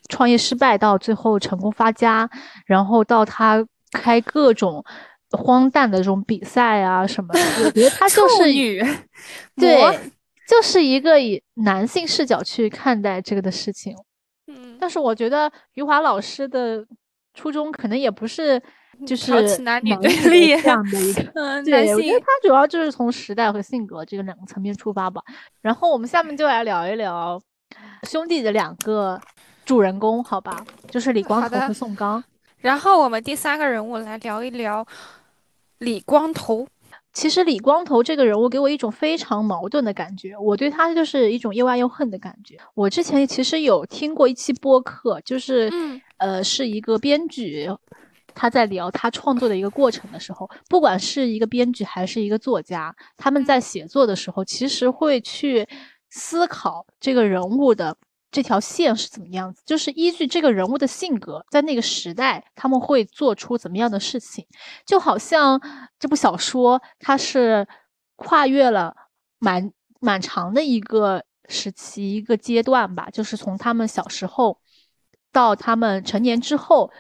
[0.10, 2.30] 创业失败到最后成功发家，
[2.66, 4.84] 然后到他开各种
[5.32, 8.44] 荒诞的这种比赛啊什么的，我觉得他 就是
[9.58, 10.00] 对。
[10.54, 13.98] 就是一个以男性视角去看待这个的事情，
[14.46, 16.86] 嗯，但是我觉得余华老师的
[17.34, 18.62] 初衷可能也不是
[19.04, 21.24] 就是男女对立这样的一个，
[21.66, 25.24] 对，我觉得他主要就是从时代和性格这个两个层面出发吧。
[25.62, 27.42] 然后我们下面就来聊一聊
[28.04, 29.20] 兄弟的两个
[29.66, 32.24] 主人公，好吧，就是李光头和宋刚。
[32.60, 34.86] 然后我们第三个人物来聊一聊
[35.80, 36.68] 李光头。
[37.14, 42.58] 其实李光头这个人物给我一种非常矛盾的感觉，我对他就是一种又爱又恨的感觉。
[42.74, 45.72] 我之前其实有听过一期播客，就是，
[46.18, 47.70] 呃，是一个编剧，
[48.34, 55.68] 他在聊他创作的一个过程的时候，不管是一个编剧还是一个作家，他们在写作的时候，其实会去
[56.10, 57.96] 思考这个人物的。
[58.34, 59.62] 这条线是怎么样子？
[59.64, 64.44] 就是依据这个人物的性格，在那个时代他们会做出怎么样的事情？
[64.88, 65.62] 就好像
[66.00, 67.68] 这部小说，它是
[68.16, 68.96] 跨越了
[69.38, 73.08] 蛮蛮长的一个时期、一个阶段吧。
[73.14, 74.60] 就是从他们小时候
[75.32, 76.92] 到他们成年之后，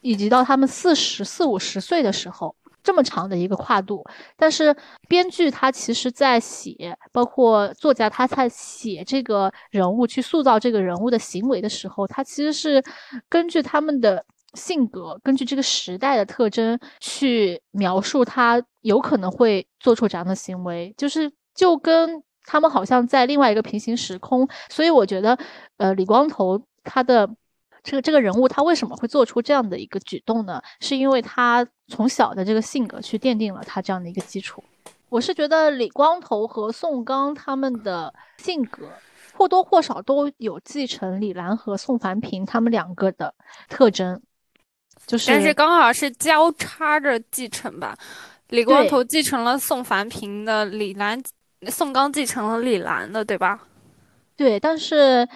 [0.00, 2.56] 以及到他们四十四五十岁的时候。
[2.82, 4.04] 这么长的一个跨度，
[4.36, 4.74] 但是
[5.08, 12.82] 编剧他其实在写，包括作家他在写这个人物，去塑造这个人物的行为的时候，他其实是
[13.28, 24.48] 根据他们的性格，根据这个时代的特征去描述他有可能会做出这样的行为，就是就跟他们好像在另外一个平行时空。
[24.68, 25.38] 所以我觉得，
[25.76, 27.28] 呃，李光头他的。
[27.82, 30.62] 这个这个人物他为什么会做出这样的一个举动呢？
[30.80, 34.62] 是因为他从小的这个性格去奠定了他这样的一个基础。
[35.08, 38.88] 我是觉得李光头和宋刚他们的性格
[39.34, 43.34] 或多或少都有继承李兰和宋凡平他们两个的
[43.68, 44.22] 特征，
[45.06, 47.98] 就是但是刚好是交叉着继承吧。
[48.48, 51.20] 李光头继承了宋凡平的，李兰
[51.68, 53.60] 宋刚继承了李兰的，对吧？
[54.36, 55.28] 对，但是。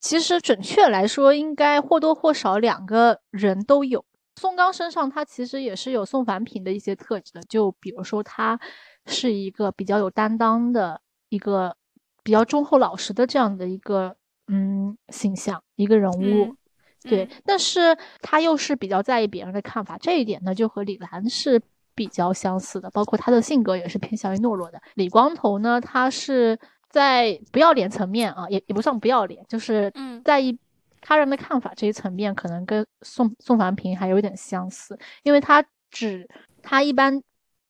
[0.00, 4.04] 其实准确来说，应该或多或少两个人都有。
[4.36, 7.40] 宋刚身上，他其实也是有宋凡平的一些特质的。
[7.48, 8.58] 就比如说，他
[9.06, 11.76] 是一个比较有担当的一个
[12.22, 14.14] 比较忠厚老实的这样的一个
[14.46, 16.54] 嗯形象一个人物，
[17.02, 17.28] 对。
[17.44, 21.60] 但是他又是比较在意别人的看法，这一点呢，就和李兰是
[21.96, 24.80] 比较相似的，包括他的性格也是偏向于懦弱的。
[24.94, 26.56] 李光头呢，他是
[26.88, 29.92] 在不要脸层面啊，也也不算不要脸，就是
[30.24, 30.58] 在意
[31.00, 36.28] 他人的看法这一层面，可能跟宋宋凡平还有点相似，因为他只
[36.62, 37.22] 他一般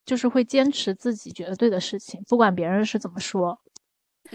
[0.05, 3.59] 就是会坚持自己觉得对的事情，不管别人是怎么说，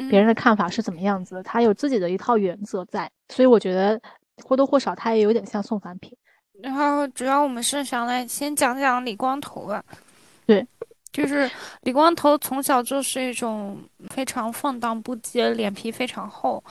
[0.08, 4.00] 别人的看法是怎么样子，他有自己的一套原则在，所以我觉得
[4.44, 6.16] 或多或少他也有点像宋凡平。
[6.62, 9.84] 然后主要我们是想来先讲讲李光头吧，
[10.46, 10.64] 对，
[11.14, 11.48] 就是
[11.82, 16.62] 李光头从小就是一种非常放荡不羁，脸皮非常厚。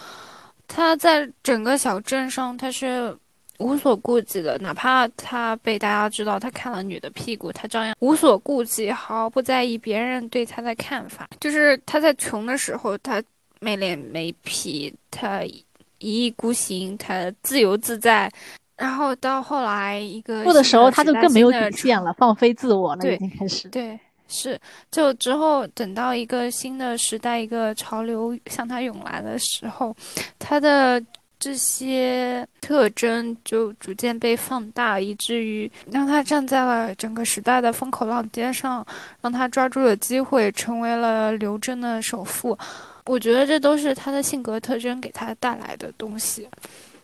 [0.67, 3.15] 他在整个小镇上他是
[3.59, 11.29] 无所顾忌的，哪怕他被大家知道他看了女的屁股，他照样无所顾忌，毫不在意别人对他的看法。
[11.39, 13.23] 就是他在穷的时候，他
[13.61, 18.29] 没脸没皮，他一意孤行，他自由自在。
[18.75, 23.69] 然后到后来一个富的时候，他就更没有底线了，放飞自我了，已经开始。
[23.69, 24.59] 对，是
[24.89, 29.95] 就之后等到一个新的时代，一个潮流向他涌来的时候，
[30.39, 31.03] 他的
[31.39, 38.85] 这些特征就逐渐被放大，以至于让他站在了整个时代的风口浪尖上，
[39.21, 42.57] 让他抓住了机会，成为了刘真的首富。
[43.05, 46.47] 我觉得这都是他的性格特征给他带来的东西。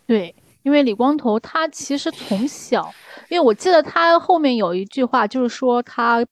[0.08, 0.34] 对。
[0.64, 2.94] 因为李光头他其实从小，
[3.30, 6.24] 因为我记得他后面有一句话，就是说他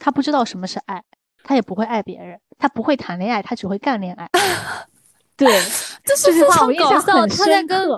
[0.00, 1.00] 他不知道什么是爱，
[1.44, 4.28] 他也不会爱别人，他不会谈恋爱，他只会干恋爱。
[5.36, 5.62] 对，
[6.02, 7.44] 这句话我印象很深刻。
[7.44, 7.88] 他在跟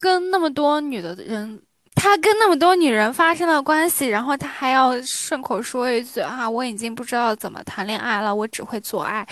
[0.00, 1.62] 跟那么多女的人，
[1.94, 9.26] 他跟那么多女人发生了关系，然后他还要顺口说一句啊，我已经不知道怎么谈恋爱了，我只会做爱，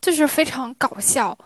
[0.00, 1.36] 就是非常搞笑，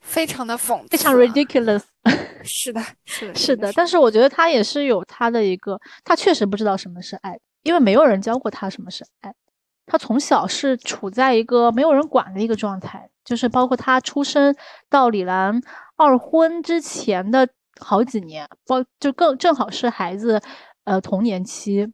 [0.00, 1.82] 非常的讽刺，非常 ridiculous。
[2.44, 9.34] 是的，是的， 是的，但是我觉得他也是有他的一个，他确实不知道什么是爱，因为没有人教过他什么是爱，
[9.86, 14.54] 他从小是处在一个没有人管的一个状态，就是包括他出生
[14.88, 15.60] 到李兰
[15.96, 17.48] 二婚之前的
[17.80, 20.40] 好几年，包就更正好是孩子
[20.84, 21.84] 呃童年期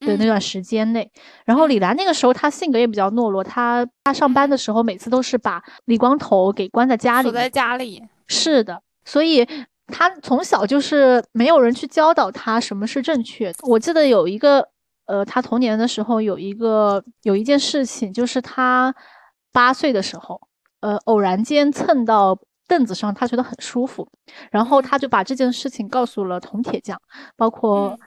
[0.00, 1.08] 的那段时间内，
[1.44, 8.82] 然后李兰那个时候她性格也比较懦弱，她她上班的时候每次都是把李光头给关在家里，锁在家里，是的。
[9.04, 9.46] 所以
[9.88, 13.58] 他从小就是没有人去教导他什么是正确的。
[13.62, 14.68] 我记得有一个，
[15.06, 18.94] 呃，他童年的时候有一个有一件事情，就是他
[19.52, 20.40] 八岁的时候，
[20.80, 24.08] 呃，偶然间蹭到凳子上，他觉得很舒服，
[24.50, 27.00] 然后他就把这件事情告诉了铜铁匠，
[27.36, 27.98] 包括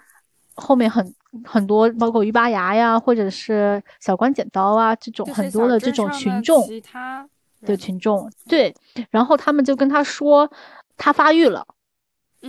[0.56, 7.28] 后面很很多，包括鱼拔牙呀，或者是小关剪刀啊这种很多的这种群众其他
[7.62, 8.74] 的群众，对，
[9.10, 10.52] 然后他们就跟他说。
[10.98, 11.68] 他发育了，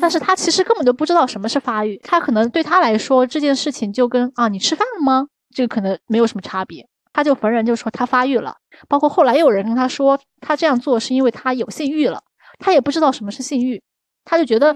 [0.01, 1.97] 但是他其实根本就不知道什么是发育。
[2.05, 5.27] 他可能对他来说这件事情就跟啊，你吃饭了吗？
[5.55, 6.87] 这个可能没有什么差别。
[7.13, 8.55] 他就逢人就说他发育了，
[8.89, 12.23] 包括后来又有人跟他说，他这样做是因为他有性欲了。
[12.59, 13.83] 他也不知道什么是性欲，
[14.25, 14.75] 他就觉得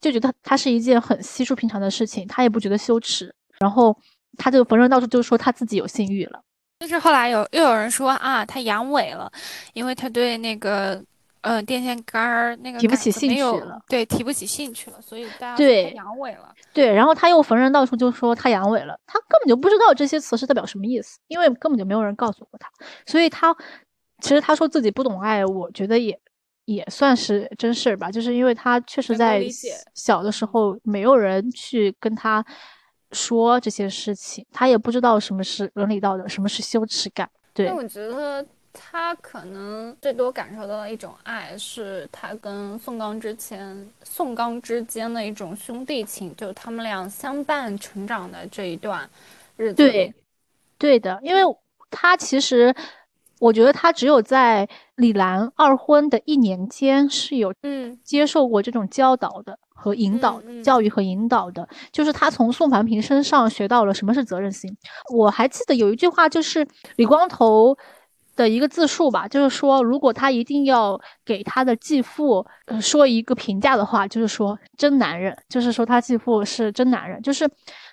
[0.00, 3.34] 就觉得他是一件很稀疏平常的事情，他也不觉得羞耻。
[3.58, 3.96] 然后
[4.36, 6.40] 他就逢人到处就说他自己有性欲了。
[6.80, 9.30] 就是后来有又有人说啊，他阳痿了，
[9.72, 11.02] 因为他对那个。
[11.42, 16.52] 嗯，电线杆儿那个提不起兴趣了，对，提不起兴趣了，所以大家对阳痿了。
[16.72, 22.68] 对，然后他又逢人到处就说他阳痿了，他根本就不知道这些词是代表什么意思，因为根本就没有人告诉过他。
[23.06, 23.54] 所以他
[24.20, 26.20] 其实他说自己不懂爱，我觉得也
[26.64, 29.40] 也算是真事儿吧，就是因为他确实在
[29.94, 32.44] 小的时候没有人去跟他
[33.12, 37.30] 说这些事情，他也不知道什么是伦理道德，什么是羞耻感。
[37.54, 38.44] 对，我觉得。
[38.80, 49.10] 他可能最多感受到的一种爱，是他跟宋刚之前、宋刚之间的一种兄弟情，就他们俩相伴成长的这一段
[49.56, 49.74] 日子。
[49.74, 50.14] 对，
[50.78, 51.42] 对的，因为
[51.90, 52.72] 他其实，
[53.40, 64.74] 我觉得他只有在李兰二婚的一年间是有嗯接受过这种教导的和引导、教育和引导的，就是他从宋凡平身上学到了什么是责任心。
[65.12, 66.64] 我还记得有一句话，就是
[66.94, 67.76] 李光头。
[68.38, 72.46] 的一个自述吧，就是说，如果他一定要给他的继父
[72.80, 77.50] 说一个评价的话，就是说真男人，就是说他继父是真男人，就是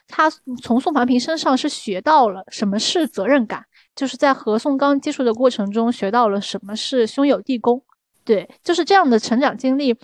[0.07, 0.29] 他
[0.61, 3.65] 从宋凡平身上是学到了什么是责任感，
[3.95, 7.81] 就是在和宋刚接触的过程中学到了什么是兄友弟恭，
[8.23, 9.97] 对，就是这样的成长经历，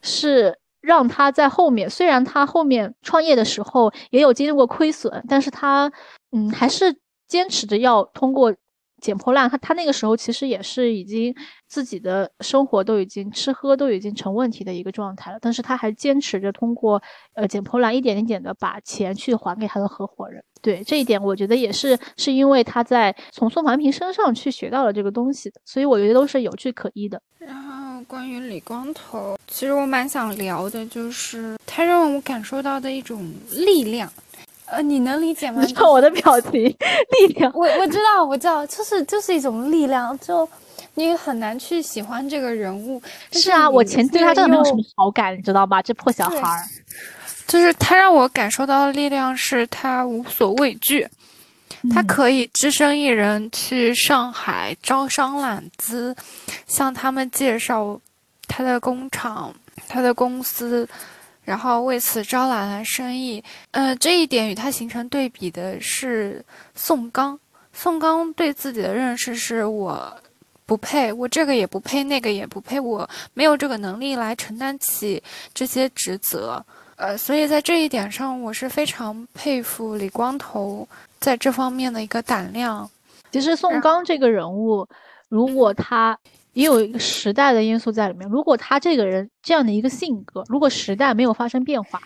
[0.00, 5.90] 是让他在后面，虽然他后面创业的时候也有经历过亏损，但是他
[6.30, 8.54] 嗯还是坚持着要通过。
[9.02, 11.34] 捡破烂，他他那个时候其实也是已经
[11.66, 17.02] 自己的生活都已经吃喝都已经成问题的一个状态了，但是他还坚持着通过
[17.34, 20.42] 呃捡破烂一点一点的把钱去还给他的合伙人。
[20.62, 27.20] 对这一点，我觉得也是是因为他在从宋凡平身上去学到了这个东西的，所以我觉得都是有据可依的。
[27.40, 34.08] 然后关于李光头，其实我蛮想聊的，就是他让我感受到的一种力量。
[34.66, 35.62] 呃，你能理解吗？
[35.74, 37.52] 看我的表情，力量。
[37.54, 40.48] 我我知道，我知道，就是就是一种力量，就
[40.94, 43.02] 你很难去喜欢这个人物。
[43.32, 45.82] 是啊，我前对他真的没有什么好感，你知道吧？
[45.82, 46.64] 这破小孩儿。
[47.46, 51.06] 就是他让我感受到的力量是他无所畏惧，
[51.90, 56.16] 他可以只身一人去上海招商揽资，
[56.66, 58.00] 向他们介绍
[58.48, 59.54] 他的工厂、
[59.86, 60.88] 他的公司。
[61.44, 67.38] 然后为此招揽了生意，呃，这一点与他形成对比的是宋刚。
[67.72, 70.16] 宋刚对自己的认识是我
[70.66, 75.22] 不配，我这个也不配，那个也不配，我没有这个能力来承担起
[75.52, 76.64] 这些职责。
[76.96, 80.86] 呃，所以在这一点上，我是非常佩服李光头
[81.18, 82.88] 在这方面的一个胆量。
[83.32, 84.86] 其实宋刚这个人物，
[85.28, 86.16] 如果他。
[86.52, 88.28] 也有一个时代的因素在里面。
[88.28, 92.00] 如果他这个人这样的一个性格，如果时代没有发生变化，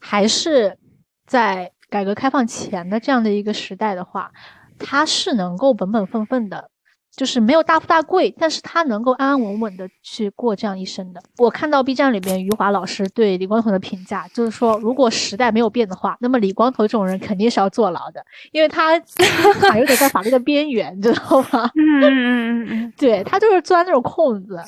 [0.00, 0.78] 还是
[1.26, 4.32] 在改革开放前的这样的一个时代的话，
[4.78, 6.69] 他是能够本本分分的。
[7.16, 11.20] 就是没有大富大贵，但是他能够安安稳稳的去过这样一生的。
[11.38, 18.98] 我看到 B 站里边余华老师对李光头的评价，就是说，如果时代没有变的话，那么李光头这种人肯定是要坐牢的，因为他
[19.70, 21.70] 还有点在法律的边缘，你知道吗？
[21.74, 24.58] 嗯嗯嗯嗯， 对他就是钻那种空子。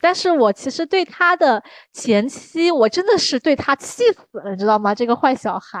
[0.00, 1.62] 但是我其实对他的
[1.92, 4.94] 前妻，我真的是对他气死了，你知道吗？
[4.94, 5.80] 这个坏小孩，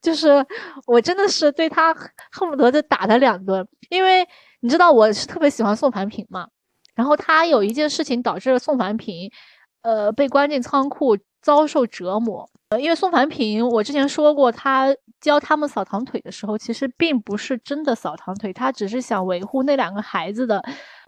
[0.00, 0.44] 就是
[0.86, 1.92] 我真的是对他
[2.32, 4.26] 恨不得就打他两顿，因为。
[4.60, 6.46] 你知道我是特别喜欢宋凡平嘛？
[6.94, 9.30] 然后他有一件事情导致了宋凡平，
[9.82, 12.48] 呃，被关进仓库遭受折磨。
[12.68, 20.62] 呃，因为宋凡平，我之前说过，他教他们扫堂腿的时候，其实并不是真的扫堂腿，他只是想维护那两个孩子的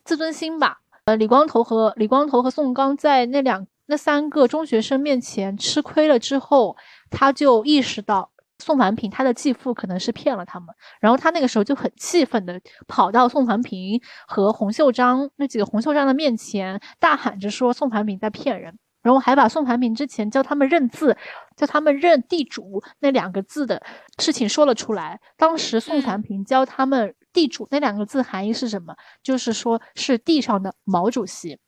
[0.04, 0.78] 自尊心吧。
[1.04, 6.76] 呃，李光头和李光头和宋刚在那两那三个中学生面前吃亏了之后，
[7.10, 8.31] 他就意识到。
[8.62, 10.68] 宋凡平他的继父可能是骗了他们，
[11.00, 21.16] 然后他那个时候就很气愤的跑到宋凡平和洪秀章那几个洪秀章的面前，大喊着说宋凡平在骗人，然后还把宋凡平之前教他们认字、
[21.56, 23.82] 教他们认地主那两个字的
[24.18, 25.20] 事情说了出来。
[25.36, 28.94] 当时宋凡平教他们地主那两个字含义是什么？
[29.22, 31.58] 就是说是地上的毛主席。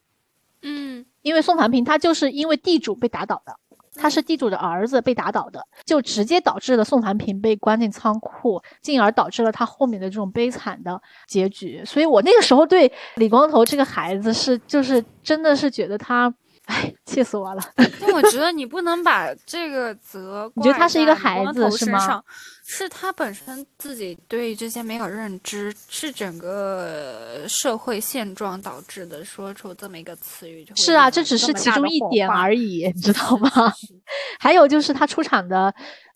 [0.63, 3.59] 嗯，因为宋凡平他就是因为地主被打倒的。
[3.95, 11.83] 他是地主的儿子被打倒的，就直接导致了宋凡平被关进仓库，进而导致了他后面的这种悲惨的结局。
[11.85, 16.33] 所以我那个时候对李光头这个孩子是，就是真的是觉得他。
[16.67, 17.63] 哎，气死我了！
[18.01, 22.25] 但我觉得你不能把这个责你觉得他是一个孩子是吗？
[22.67, 30.67] 是他本身自己对这些没有认知，是整个社会现状导致的，说出这么一个词语。
[30.75, 33.51] 是啊，这只是其中一点而已，你知道吗？
[34.41, 35.75] 还有就是他出场的，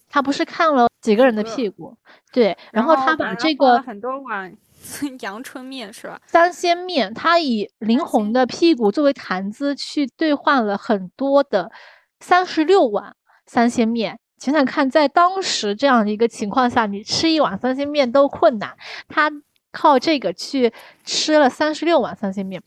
[0.09, 1.97] 他不是看了几个人的屁股，
[2.33, 4.57] 对，然后他把这个很多碗。
[5.23, 6.21] 阳春面是吧？
[6.29, 11.69] 三鲜面，他以林红的屁股作为谈资去兑换了很多的
[12.21, 14.21] 三十六碗三鲜面。
[14.39, 18.75] 想想看，在当时这样的一个情况下，你吃一碗三鲜面都困难，
[19.09, 19.31] 他
[19.73, 20.73] 靠这个去
[21.05, 22.63] 吃了三十六碗三鲜面。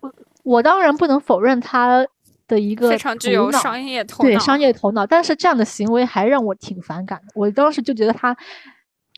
[0.00, 0.12] 我
[0.42, 2.06] 我当然不能否认他
[2.46, 7.32] 的一个非常具有商业头脑，对商业头脑，但是这样的行为还让我挺反感的。
[7.34, 8.36] 我当时就觉得他。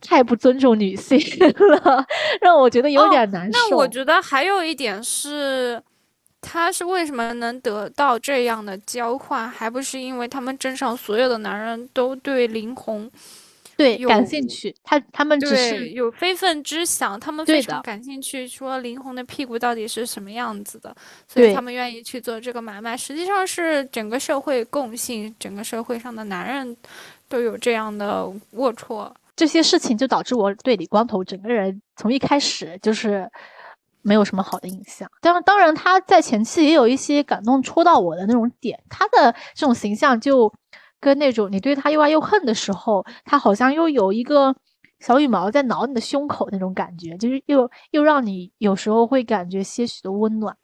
[0.02, 1.18] 太不尊重女性
[1.82, 2.06] 了，
[2.42, 3.58] 让我觉得有点难受。
[3.58, 5.82] 那我觉得还有一点是，
[6.48, 13.10] 他是为什么能得到这样的交换，还不是因为他们镇上所有的男人都对林红
[13.76, 14.72] 对感兴趣？
[14.84, 20.94] 他他们只是有非分之想，他们非常感兴趣，说林红的屁股到底是什么样子的，
[21.26, 22.96] 所以他们愿意去做这个买卖。
[22.96, 26.76] 实际上是整个社会共性，整个社会上的男人
[27.28, 28.24] 都有这样的
[28.54, 29.12] 龌龊。
[29.34, 33.28] 这些事情就导致我对李光头整个人从一开始就是
[34.06, 35.10] 没有什么好的印象。
[35.20, 38.78] 当，当然他在前期也有一些感动戳到我的那种点。
[38.88, 40.52] 他的这种形象就
[41.00, 44.54] 跟那种你对他又爱又恨的时候，他好像又有一个
[44.98, 50.56] 小羽毛在挠你的胸口那种感觉，就是又又让你有时候会感觉些许的温暖。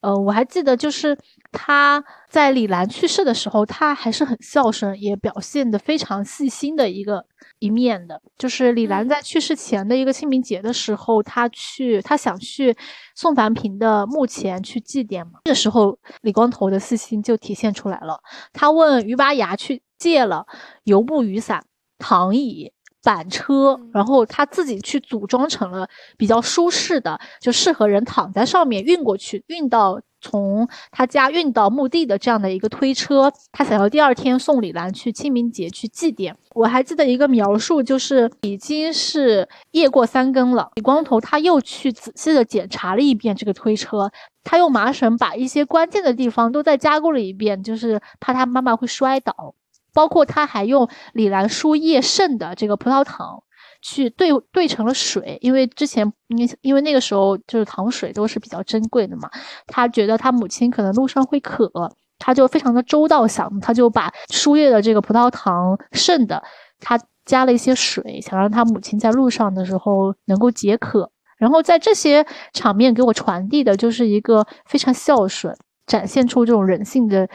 [0.00, 1.18] 呃，我还记得就是
[1.50, 7.24] 他在李兰去世的时候，他还是很孝顺，也表现的非常细心的一个
[7.58, 8.22] 一面的。
[8.38, 12.74] 就是李兰在去世前的一个清明节的时候，他去他想去
[13.16, 18.20] 宋凡平的墓前去祭奠嘛，这个时候李光头的细心就体现出来了。
[18.52, 20.46] 他问于拔牙去借了
[20.84, 21.64] 油布雨伞、
[21.98, 22.72] 躺椅。
[23.02, 33.32] 板车，然后他自己去组装成了比较舒适的，就适合人躺在上面运过去，运到从他家运到墓地的这样的一个推车。
[33.52, 36.34] 他想要第二天送李兰去清明节去祭奠。
[36.54, 44.10] 我还记得一个描述，就是已经是夜过三更了，李光头他又去仔细的检查了一遍这个推车，
[44.44, 49.54] 他用麻绳把一些关键的地方都再加固了一遍，就是怕他妈妈会摔倒。
[49.92, 53.42] 包括他还用李兰书液剩的这个葡萄糖
[53.82, 59.30] 去兑兑成了水，因为之前因因为那个时候就是糖水都是比较珍贵的嘛，
[59.66, 61.70] 他觉得他母亲可能路上会渴，
[62.18, 66.42] 他就非常的周到想，他就把输液的这个葡萄糖剩的，
[66.78, 71.10] 他加了一些水，想让他母亲在路上的时候能够解渴。
[71.38, 77.26] 然后在这些场面给我传递的就是一个非常孝顺，展现出这种人性的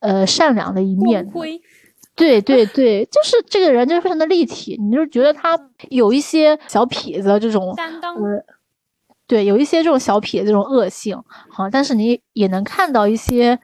[0.00, 1.26] 呃善良的一面。
[2.16, 5.58] 对对对，就是这个人就是非常的立体，你就觉得他
[5.88, 8.16] 有一些小痞子这种担当，
[9.26, 13.58] 对，有一些这种小痞子这种恶性，好，但是你也能看到一些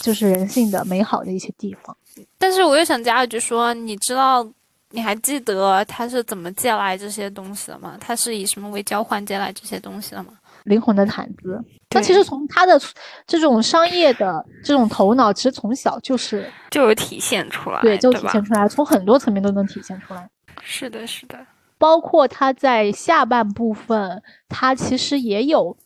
[0.00, 1.96] 就是人性的美好的一些地方。
[2.38, 4.46] 但是我又想加一句说，你知道
[4.90, 7.96] 你还记得他是怎么借来这些东西的吗？
[8.00, 10.32] 他是以什么为交换借来这些东西的吗？
[10.66, 11.60] 灵魂的毯子，
[11.94, 12.78] 那其实从他的
[13.26, 20.28] 这种商业的这种头脑，其实从小就是就有体现出来，对，就体现出来，从很多层面都能体现出来。
[20.60, 21.38] 是的，是的，
[21.78, 25.76] 包括他在下半部分，他其实也有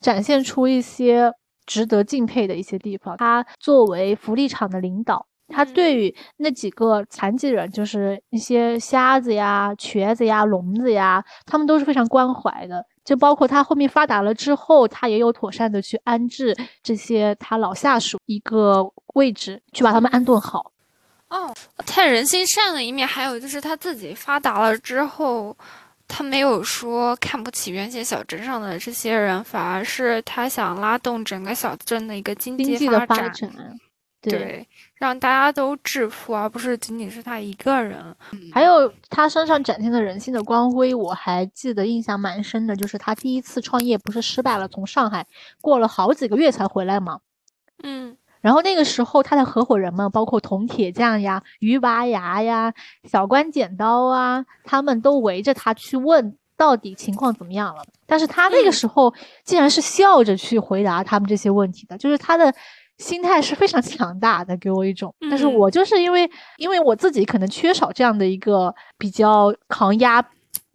[0.00, 1.32] 展现出一些
[1.66, 3.16] 值得敬佩的一些地方。
[3.16, 12.84] 他作为福利厂的领导，他对于那几个残疾人，就是一些瞎子呀、瘸子呀、聋子呀，他们都是非常关怀的。
[13.08, 20.70] 就包括他后面发达了之后，他也有妥善的去安置这些他老下属一个位置，去把他们安顿好。
[21.30, 21.50] 哦，
[21.86, 25.56] 太人性善的一面，还有就是他自己发达了之后，
[26.06, 33.32] 他没有说看不起原先小镇上的这些人，反而是他想拉动整个小镇的一个经济发展。
[34.20, 34.68] 对，
[34.98, 38.14] 让大家都致富，而不是仅仅是他一个人。
[38.52, 45.24] 还有他身上展现的人性的光辉，我还记得印象蛮深的，就是他第一次创业不是失败了，从上海
[45.60, 47.20] 过了好几个月才回来嘛。
[47.84, 52.74] 嗯，然后那个时候他的合伙人们，包括铜铁匠呀、鱼拔牙呀、
[53.04, 57.84] 小关剪刀啊，他们都围着他去问到底情况怎么样了。
[58.04, 62.52] 但是他那个时候竟然是笑着去回答他们这些问题的，就是他的。
[62.98, 65.14] 心态是非常强大的，给我一种。
[65.30, 70.20] 但是我就是因为，因为我自己可能缺少这样的一个比较抗压、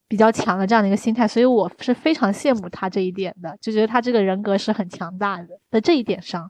[0.07, 5.59] 比较强的这样的一个心态，所以我是非常羡慕他这一点的，就觉得他这个人格是很强大的。
[5.69, 6.49] 在这一点上，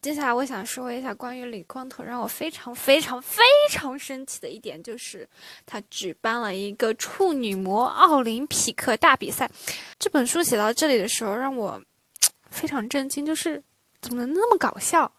[0.00, 5.28] 接下来我想说一下关于李光头让我非常非常非常生气的一点，就是
[5.66, 9.50] 他举办了一个处女膜奥林匹克大比赛。
[9.98, 11.82] 这本书写到这里的时候，让我
[12.48, 13.60] 非常震惊，就是。
[14.04, 15.10] 怎么能那么搞笑？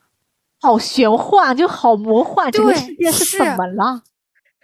[0.61, 2.51] 好玄幻，就好魔幻。
[2.51, 4.03] 这个世界是怎么了？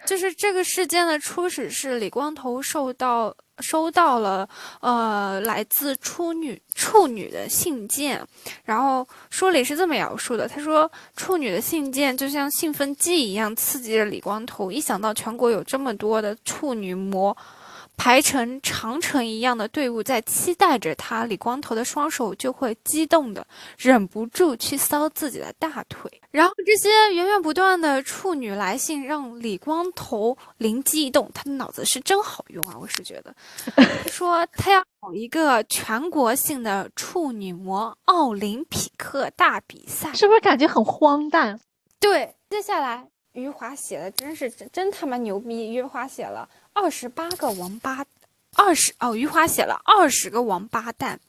[0.06, 4.48] 就是这个事件的初始是李光头受到收到了
[4.80, 8.24] 呃来自处女处女的信件，
[8.64, 17.36] 然后书里是这么描述的：他说处女的信件就像兴奋剂一样刺激着李光头，一想到全国有这么多的处女膜。
[17.96, 23.46] 排成长城一样的队伍在期待着他，李光头的双手就会激动的
[23.78, 26.10] 忍不住去搔自己的大腿。
[26.30, 32.76] 然后这些源源不断的处女来信让李光头灵机一动，他的脑子是真好用啊！
[32.80, 33.34] 我是觉得，
[34.10, 41.60] 说他要搞一个全国性的处女膜奥林匹克大比赛，是不是感觉很荒诞？
[42.00, 46.48] 对，接下来余华写的真是真他妈牛逼，余华写了。
[46.72, 48.04] 二十八个王八，
[48.56, 51.20] 二十哦，余华写了二十个王八蛋，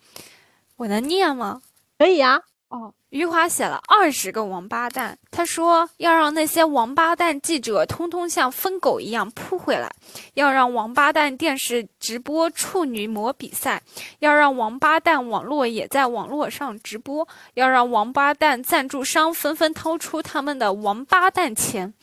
[0.77, 1.61] 我能念吗？
[1.97, 2.41] 可以呀。
[2.69, 9.93] 哦，余华写了二十个王八蛋，他说要让那些王八蛋记者通通像疯狗一样扑回来，
[10.33, 13.83] 要让王八蛋电视直播处女膜比赛，
[14.19, 21.93] 要让王八蛋网络也在网络上直播，要让王八蛋赞助商纷纷掏出他们的王八蛋钱。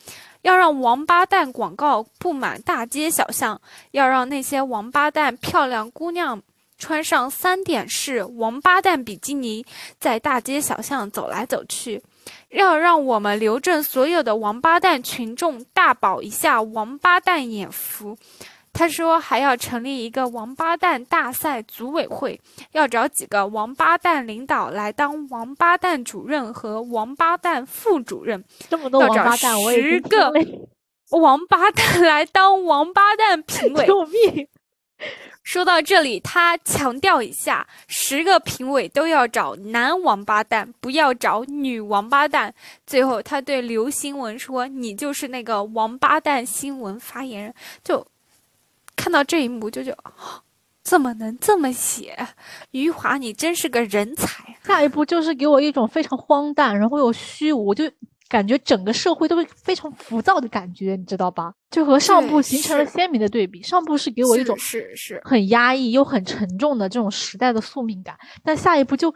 [0.41, 3.61] 要让王八蛋广告布满大街小巷，
[3.91, 6.41] 要让那些王八蛋漂亮姑娘
[6.77, 9.65] 穿上三点式王八蛋比基尼，
[9.99, 12.01] 在大街小巷走来走去。
[12.49, 18.17] 要让我们留镇所有的王八蛋群众大饱一下王八蛋眼福。
[18.73, 22.39] 他说还要成立一个王八蛋大赛组委会，
[22.71, 30.33] 要找几个王八蛋领导来当王八蛋主任和王八蛋副主任，这么多王八蛋，我十个
[31.11, 33.85] 王八蛋来当王八蛋评委。
[33.85, 34.47] 救命！
[35.43, 42.53] 说到这里，他强调一下，十个评委都要找男王八蛋，不要找女王八蛋。
[42.85, 47.53] 最后，他对刘新闻说：“你就是那个王八蛋新闻发言人。”
[47.83, 48.05] 就
[49.01, 49.91] 看到这一幕，就就
[50.83, 52.15] 怎么能这么写？
[52.71, 54.55] 余华，你真是个人才。
[54.63, 57.83] 下一步就是给我一种非常荒诞，然后又虚无，就。
[58.29, 61.51] 感觉整个社会都会非常浮躁的感觉，你知道吧？
[61.69, 63.61] 就和上部形成了鲜明的对比。
[63.61, 69.13] 上部是给我一种是是很压抑又很沉重的这种时代的宿命感，但下一步就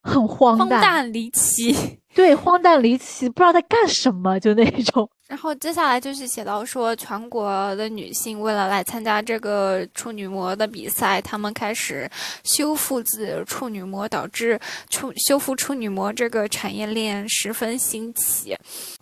[0.00, 2.00] 很荒诞、荒诞离奇。
[2.14, 5.10] 对，荒诞离奇，不知道在干什么，就那种。
[5.28, 12.10] 然后接下来就是写到说，全国的女性为了来参加这个处女膜的比赛，她们开始
[12.44, 14.58] 修复自己的处女膜，导致
[14.88, 18.56] 处修复处女膜这个产业链十分兴起。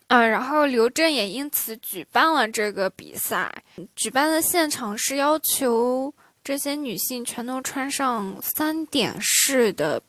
[0.09, 3.49] 嗯，然后刘震也因此举办了这个比赛。
[3.95, 6.13] 举办的现场是要求
[6.43, 10.03] 这些女性全都穿上三点式的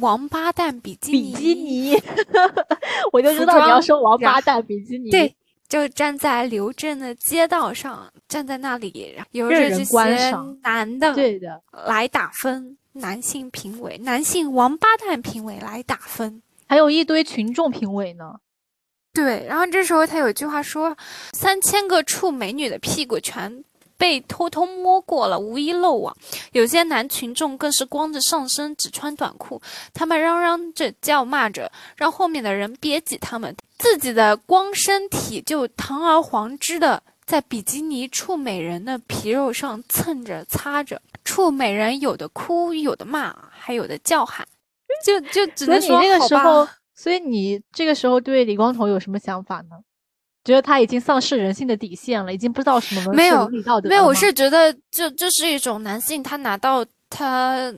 [0.00, 1.34] 王八蛋比基尼。
[1.34, 2.02] 比基尼，
[3.10, 5.10] 我就知道你要说王八蛋比基尼。
[5.10, 5.34] 对。
[5.68, 18.36] 就站在刘镇的街道上，站在那里，由着这些男的对的来打分，男性评委、男性王八蛋评委来打分，还有一堆群众评委呢。
[19.12, 20.96] 对，然后这时候他有句话说
[21.32, 23.64] ：“三千个处美女的屁股全。”
[23.96, 26.16] 被偷偷摸过了，无一漏网。
[26.52, 29.60] 有些男群众更是光着上身，只穿短裤。
[29.92, 33.54] 他们嚷嚷着、叫骂着，让后面的人别挤他们。
[33.78, 41.00] 自己的光身体就堂而皇之的在比基尼处美人的皮肉上蹭着、擦着。
[41.24, 44.46] 处美人有的哭，有的骂，还有的叫喊。
[45.04, 49.76] 就就只能说，你那个时候，所以你这个时候对李光头有什么想法呢？
[50.46, 57.74] 觉得他已经丧失人性的底线了，已经不知道什么没有道德没有，我是觉得这这是一种男性，他拿到他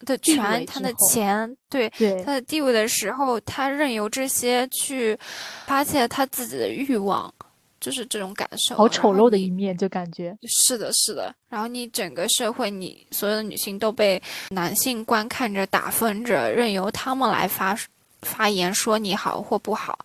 [0.00, 1.88] 的权、他的钱，对
[2.24, 5.16] 他的地位的时候，他任由这些去
[5.64, 7.32] 发泄他自己的欲望，
[7.80, 8.74] 就是这种感受。
[8.74, 11.32] 好丑陋的一面，就感觉是的，是的。
[11.48, 17.78] 然后你整个社会，你所有的女性都被男性观看着、打分着，任由他们来发
[18.22, 19.96] 发言，说你好或不好。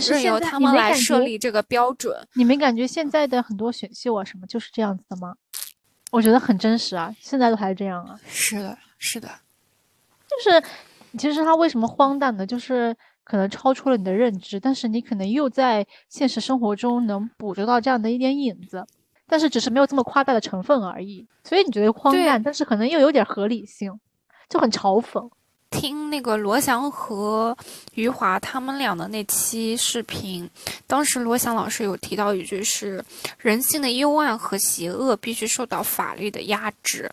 [0.00, 2.16] 是由他们来设立这个标准。
[2.34, 5.34] 你没感觉现在的很多选秀啊什么就是这样子的吗？
[6.10, 8.18] 我觉得很真实啊，现在都还是这样啊。
[8.26, 9.28] 是的，是的。
[10.26, 10.62] 就是
[11.18, 12.46] 其实它为什么荒诞呢？
[12.46, 18.86] 就是可能超出了你的认知，但是你可能又在现实生活中能捕捉到这样的一点影子，
[19.26, 21.26] 但是只是没有这么夸大的成分而已。
[21.44, 23.98] 所以你觉得荒诞，但是可能又有点合理性，
[24.48, 25.30] 就很嘲讽。
[25.70, 27.56] 听那个罗翔和
[27.94, 30.48] 余华他们俩的那期视频，
[30.86, 33.04] 当时罗翔老师有提到一句是：
[33.38, 37.10] 人性的幽暗和邪恶必须受到法律的压制。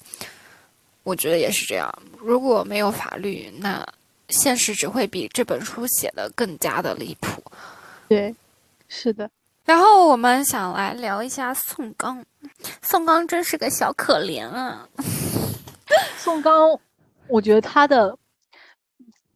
[1.03, 1.93] 我觉得也是这样。
[2.18, 3.86] 如果没有法律，那
[4.30, 7.43] 现实只会比这本书写的更加的离谱。
[8.08, 8.34] 对，
[8.88, 9.30] 是的。
[9.66, 12.24] 然后我们想来聊一下宋刚。
[12.82, 14.88] 宋刚真是个小可怜啊。
[16.18, 16.80] 宋刚，
[17.28, 18.18] 我觉得他的。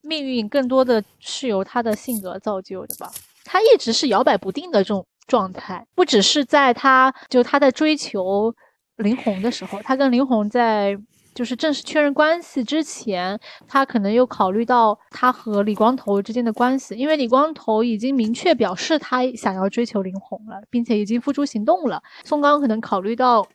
[0.02, 3.12] 命运更多的是由他的性格造就的吧，
[3.46, 8.54] 他一直是摇摆不定的这种状态，不只是在他就他在追求
[8.98, 10.98] 林红的时候，他跟林红在
[11.36, 23.46] 就是正式确认关系之前，他可能又考虑到他和李光头之间的关系，因为李光头已经明确表示他想要追求林红了，并且已经付诸行动了，宋刚可能考虑到。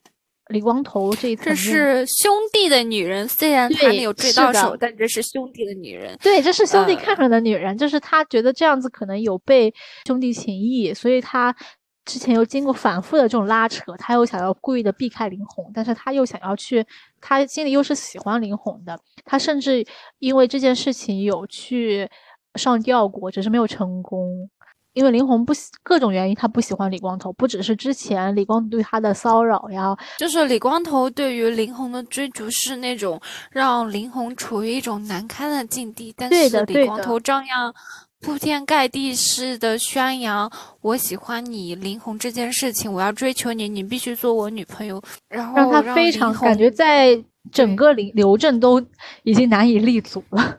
[0.49, 6.15] 李光头这一这是兄弟的女人，虽然他没有追到手，但这是兄弟的女人。
[6.23, 9.73] 对，这是兄弟看上的女人，就是他觉得这样子可能有被
[10.07, 11.55] 兄弟情谊，所以他
[12.05, 16.85] 之前又经过反复的这种拉扯，他又想要故意的避开林红，但是他又想要去，
[17.23, 19.83] 他心里又是喜欢林红的，他甚至
[20.19, 22.07] 因为这件事情有去
[22.57, 24.51] 上吊过，只是没有成功。
[24.95, 33.21] 因为林红不喜各种原因，他不喜欢李光头，不只是之前李光对他的骚扰呀，就是李光头对于林红的追逐是那种
[33.51, 37.75] 让林红处于一种难堪的境地，但是李光头照样
[38.21, 47.23] 铺天盖地式的宣扬我喜欢你林红这件事情，我要追求你，你必须做我女朋友，然后让他非常感觉在
[47.53, 48.81] 整个刘刘镇都
[49.25, 50.59] 已经难以立足了。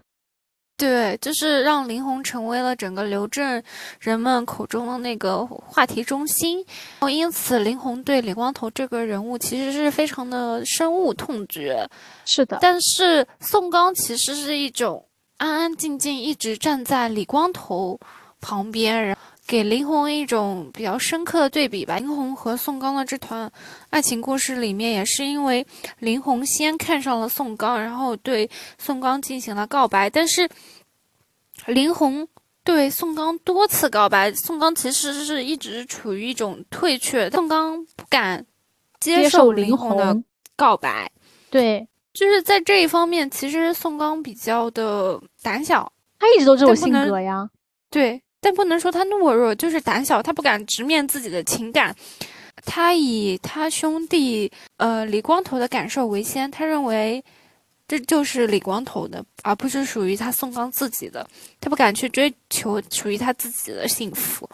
[0.77, 3.63] 对，就是让林红成为了整个刘镇
[3.99, 6.57] 人们口中的那个话题中心。
[6.57, 11.87] 然后，因此林红对李光头这个人物其实是非常的深恶痛绝。
[12.25, 15.05] 是的，但是宋刚其实是一种
[15.37, 17.97] 安安静静一直站在李光头
[18.41, 19.15] 旁边，
[19.47, 21.97] 给林红一种比较深刻的对比吧。
[21.97, 23.51] 林红和宋刚的这团
[23.89, 25.65] 爱情故事里面，也是因为
[25.99, 30.49] 林红先看上了宋刚，然后对宋刚进行了告白，但是。
[31.67, 32.27] 林红
[32.65, 38.45] 对宋刚多次告白，宋刚其实是一直处于一种退却，宋刚不敢
[38.99, 40.21] 接受林红的
[40.57, 41.09] 告白。
[41.49, 45.89] 对，就是在这一方面，其实宋刚比较的胆小，
[46.19, 47.49] 他一直都这种性格呀。
[47.89, 51.95] 对，但不能说他懦弱，就是胆小，他不敢直面自己的情感，
[52.63, 57.23] 他以他兄弟呃李光头的感受为先，他认为。
[57.87, 61.23] 这就是李光头的，而不是属于他宋刚自己的。
[61.61, 64.49] 他不敢去追求属于他自己的幸福。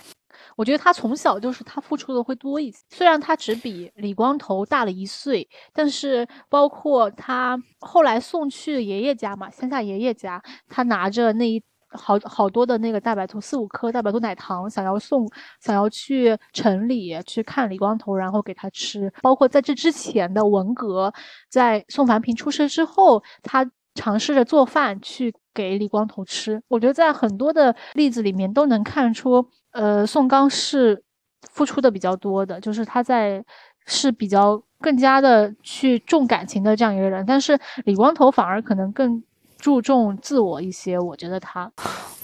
[0.58, 2.80] 我觉得他从小就是他付出的会多一些。
[2.90, 11.64] 虽然他只比李光头大了一岁，但是包括他后来送去爷爷家嘛，乡下爷爷家，他拿着那一。
[11.94, 15.30] 好好多的那个大白兔，四五颗大白兔奶糖，想要送，
[15.60, 19.12] 想要去城里去看李光头，然后给他吃。
[19.22, 21.14] 包括在这之前的文革，
[21.50, 26.62] 在宋凡平出事之后，他尝试着做饭去给李光头吃。
[26.70, 31.04] 我觉得在很多的例子里面都能看出，呃，宋刚是
[31.52, 33.44] 付出的比较多的，就是他在
[33.86, 39.22] 是比较更加的去重感情的这样一个人，但是李光头反而可能更。
[39.62, 41.72] 注重自我一些，我觉得他，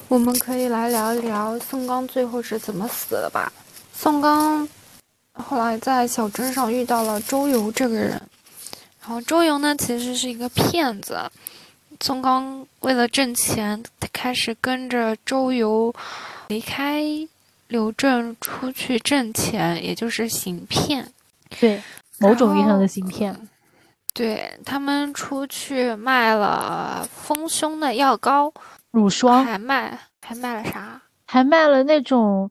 [0.07, 3.53] 我们可以来聊一聊宋刚最后是怎么死的吧。
[3.93, 4.67] 宋刚
[5.33, 8.09] 后来在小镇上遇到了周游这个人，
[9.01, 11.31] 然后周游呢其实是一个骗子。
[12.01, 15.93] 宋刚为了挣钱，他开始跟着周游
[16.47, 17.03] 离开
[17.67, 21.11] 刘镇出去挣钱，也就是行骗。
[21.59, 21.81] 对，
[22.17, 23.47] 某种意义上的行骗。
[24.17, 28.51] 对他们出去卖了丰胸的药膏、
[28.89, 30.99] 乳霜，还卖还卖了啥？
[31.27, 32.49] 还卖了那种，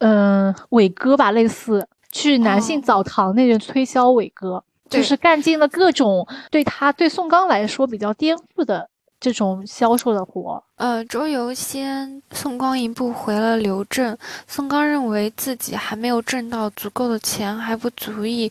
[0.00, 8.90] 嗯，伟哥吧，类似去男性澡堂那种推销伟哥，就是干尽了各种对他对宋刚来说比较颠覆的。
[9.18, 14.16] 这种销售的活，呃，周游先宋刚一步回了刘镇。
[14.46, 18.50] 宋刚认为自己还没有挣到足够的钱，还不足以，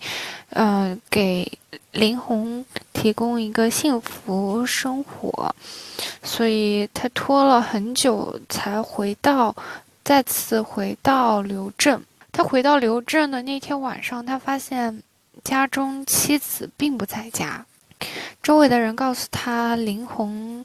[0.50, 1.50] 呃，给
[1.92, 5.56] 林红提供一个幸福生活，
[6.24, 9.56] 所以他拖了很久才回到，
[10.04, 12.04] 再次回到刘镇。
[12.32, 15.02] 他回到刘镇的那天晚上，他发现
[15.44, 17.66] 家中妻子并不在家。
[18.42, 20.64] 周围的人告诉他，林红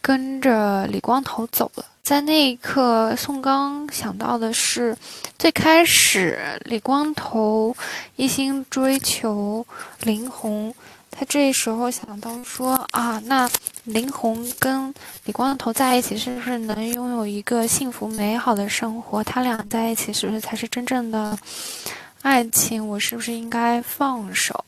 [0.00, 1.84] 跟着李光头走了。
[2.02, 4.94] 在那一刻，宋刚想到的是，
[5.38, 7.74] 最开始李光头
[8.16, 9.66] 一心追求
[10.02, 10.74] 林红，
[11.10, 13.48] 他这时候想到说啊，那
[13.84, 14.94] 林红跟
[15.24, 19.24] 李光头在一起，是不是能拥有一个幸福美好的生活？
[19.24, 21.34] 他俩在一起，是不是才是真正的
[22.20, 22.86] 爱情？
[22.86, 24.62] 我是不是应该放手？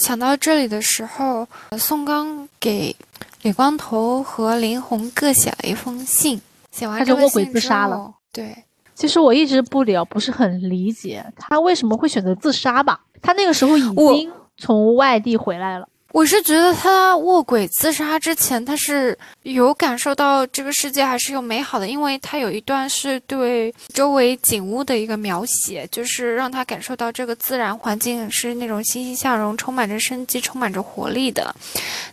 [0.00, 1.46] 想到这里的时候，
[1.78, 2.96] 宋刚给
[3.42, 6.40] 李光头和林红各写了一封信，
[6.72, 8.10] 写完就卧轨自杀了。
[8.32, 12.98] 对，其实我一直不了，不是很理解他为什么会选择自杀吧？
[13.20, 15.86] 他那个时候已经从外地回来了。
[16.12, 31.54] 我是觉得他卧轨自杀之前，他是有感受到这个世界还是有美好的，因为他有一段是对周围景物的一个描写，就是让他感受到这个自然环境是那种欣欣向荣、充满着生机、充满着活力的。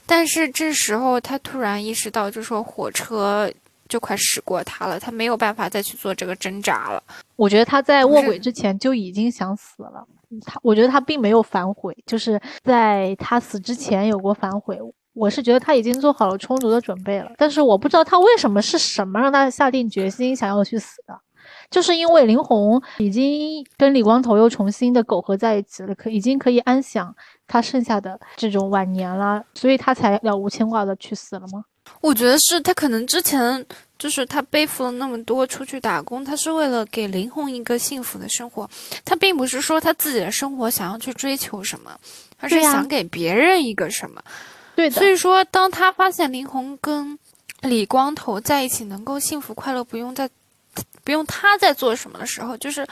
[0.06, 3.52] 但是这时候他突然意识到，就说火车
[3.89, 7.02] 就快驶过他了，他没有办法再去做这个挣扎了。
[7.36, 10.08] 我觉得他在卧轨之前就已经想死了。
[10.46, 14.80] 他我觉得他并没有反悔，就是在他死之前有过反悔。
[15.14, 21.20] 我是觉得他已经做好了充足的准备了，但是我不知道他为什么是什么让他下定决心想要去死的，
[21.72, 27.16] 就是因为林红已经跟李光头又重新的苟合在一起了，可已经可以安享
[27.48, 31.64] 他剩下的这种晚年了，所以他才了无牵挂的去死了吗？
[32.02, 33.66] 我觉得是他可能之前。
[34.00, 38.70] 就是他背负了那么多出去打工，他是为了给林红一个幸福的生活，
[39.04, 41.98] 他并不是说他自己的生活想要去追求什么，
[42.40, 44.22] 而是想给别人一个什么。
[44.76, 47.18] 对，所以说当他发现林红跟
[47.62, 50.30] 李光头在一起能够幸福快乐，不用再
[51.04, 52.86] 不用他在做什么的时候，就是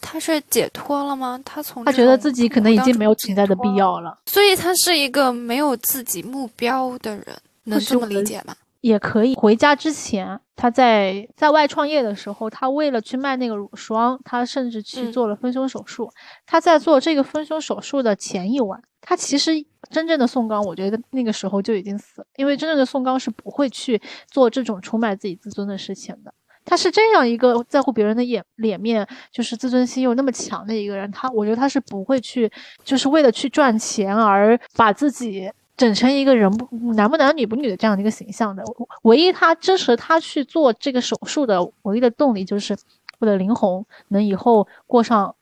[0.00, 1.40] 他是解脱了吗？
[1.44, 8.54] 他从他觉得自己可能已经没有存在的必要了，所以他是一个没有自己目标的人，能这么理解吗？
[8.80, 9.34] 也可以。
[9.34, 16.08] 回家之前，他在在外创业的时候，他为了去卖那个乳霜，他甚至去做了丰胸手术。
[16.46, 19.52] 他在做这个丰胸手术的前一晚，他其实
[19.90, 24.00] 真正的宋刚，我觉得那个时候就已经死了，因为真正的宋刚是不会去
[24.30, 26.32] 做这种出卖自己自尊的事情的。
[26.64, 32.48] 他是这样一个在乎别人的眼脸面，就是自尊心又那么强的一个人，他我觉得他是不会去，
[32.84, 35.50] 就是为了去赚钱而把自己。
[35.76, 38.64] 整成一个人不男不男女不女的这样的一个形象的，
[39.02, 42.76] 唯一他支持他去做这个手术的唯一的动力就是
[43.18, 45.34] 为了林红能以后过上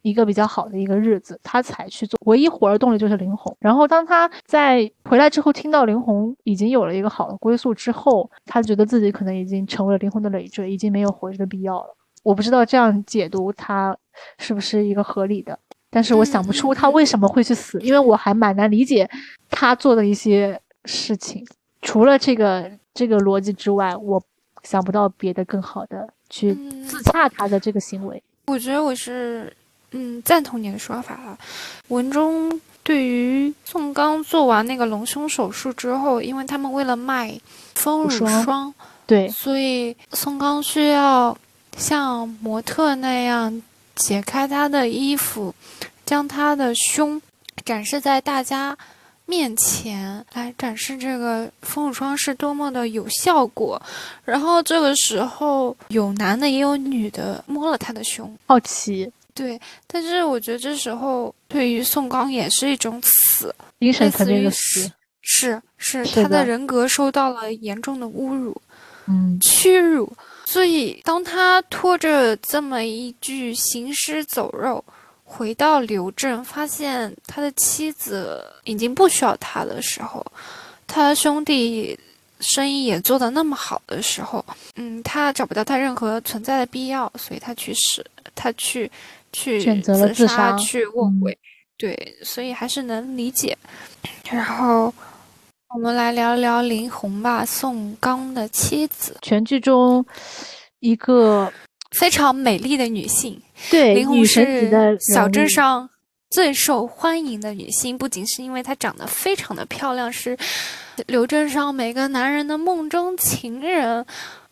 [0.00, 2.18] 一个比较好的一个日子，他才去做。
[2.24, 3.56] 唯一活的动力就是林红。
[3.60, 11.96] 然后当他在回来之后，听到林红已经有了一个好的归宿之后，他觉得自己可能已经成为了林红的累赘，已经没有活着的必要了。
[12.24, 13.96] 我不知道这样解读他
[14.38, 15.58] 是不是一个合理的。
[15.94, 19.06] 但是我想不出他为什么会去死，因为我还蛮难理解
[19.50, 21.46] 他做的一些事情。
[21.82, 24.22] 除了这个这个逻辑之外，我
[24.62, 26.54] 想不到别的更好的去
[26.88, 28.22] 自洽他的这个行为。
[28.46, 29.54] 我觉得我是
[29.90, 31.38] 嗯赞同你的说法了。
[31.88, 37.38] 文中对于宋刚做完那个隆胸手术之后，因为他们为了卖
[37.74, 38.72] 丰乳霜，
[39.06, 41.36] 对，所以宋刚需要
[41.76, 43.62] 像模特那样。
[43.94, 45.54] 解开他的衣服，
[46.04, 47.20] 将他的胸
[47.64, 48.76] 展示在大家
[49.26, 53.80] 面前，来展示这个丰乳霜是多么的有效果。
[54.24, 59.10] 然后这个时候，有男的也有女的摸了他的胸，好奇。
[59.34, 64.90] 对，但是我觉得这时候对于宋刚也是一种死，精神层面的死，
[65.22, 68.60] 是是，他的人格受到了严重的侮辱，
[69.06, 70.12] 嗯，屈辱。
[70.52, 74.84] 所以，当他拖着这么一具行尸走肉
[75.24, 80.22] 回到刘镇，发现他的妻子已经不需要他的时候，
[80.86, 81.98] 他兄弟
[82.40, 84.44] 生意也做得那么好的时候，
[84.76, 88.90] 嗯，他找不到他任何存在的必要，所以他去死，他去
[89.32, 91.38] 去选择了自杀，去卧轨，
[91.78, 93.56] 对，所以还是能理解。
[94.30, 94.92] 然后。
[95.74, 99.16] 我们来聊聊林红吧，宋刚的妻子。
[99.22, 100.04] 全剧中
[100.80, 101.50] 一个
[101.92, 105.88] 非常美丽的女性，对，林红是小镇上
[106.28, 107.96] 最受欢迎的女性。
[107.96, 110.36] 不仅是因为她长得非常的漂亮，是
[111.06, 114.04] 刘镇上每个男人的梦中情人，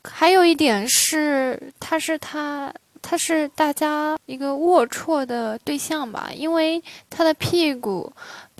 [0.02, 8.10] 还有一点是，她是她，她是大家一个龌龊的对象吧，因为她的屁股。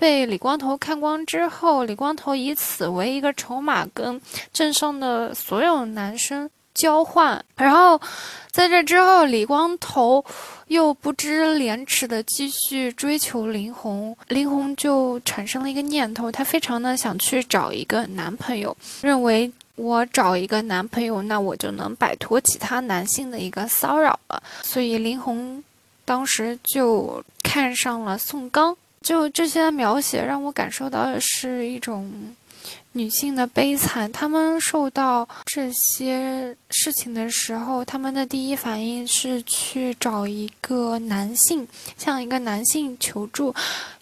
[0.01, 4.19] 被李光头看光之后，李光头以此为一个筹码，跟
[4.51, 7.45] 镇上的所有男生交换。
[7.55, 8.01] 然后，
[8.49, 10.25] 在这之后，李光头
[10.69, 24.41] 又不知廉耻的继续追求林红，林红就产生了一个念头，她非常的想去找一个男朋友，认为我找一个男朋友，那我就能摆脱其他男性的一个骚扰了。
[24.63, 25.63] 所以林红
[26.03, 28.75] 当时就看上了宋刚。
[29.01, 32.09] 就这些描写让我感受到的是一种
[32.91, 34.11] 女性的悲惨。
[34.11, 43.53] 她们受到这些事情的时候，她们的第一反应是去找一个男性，向一个男性求助，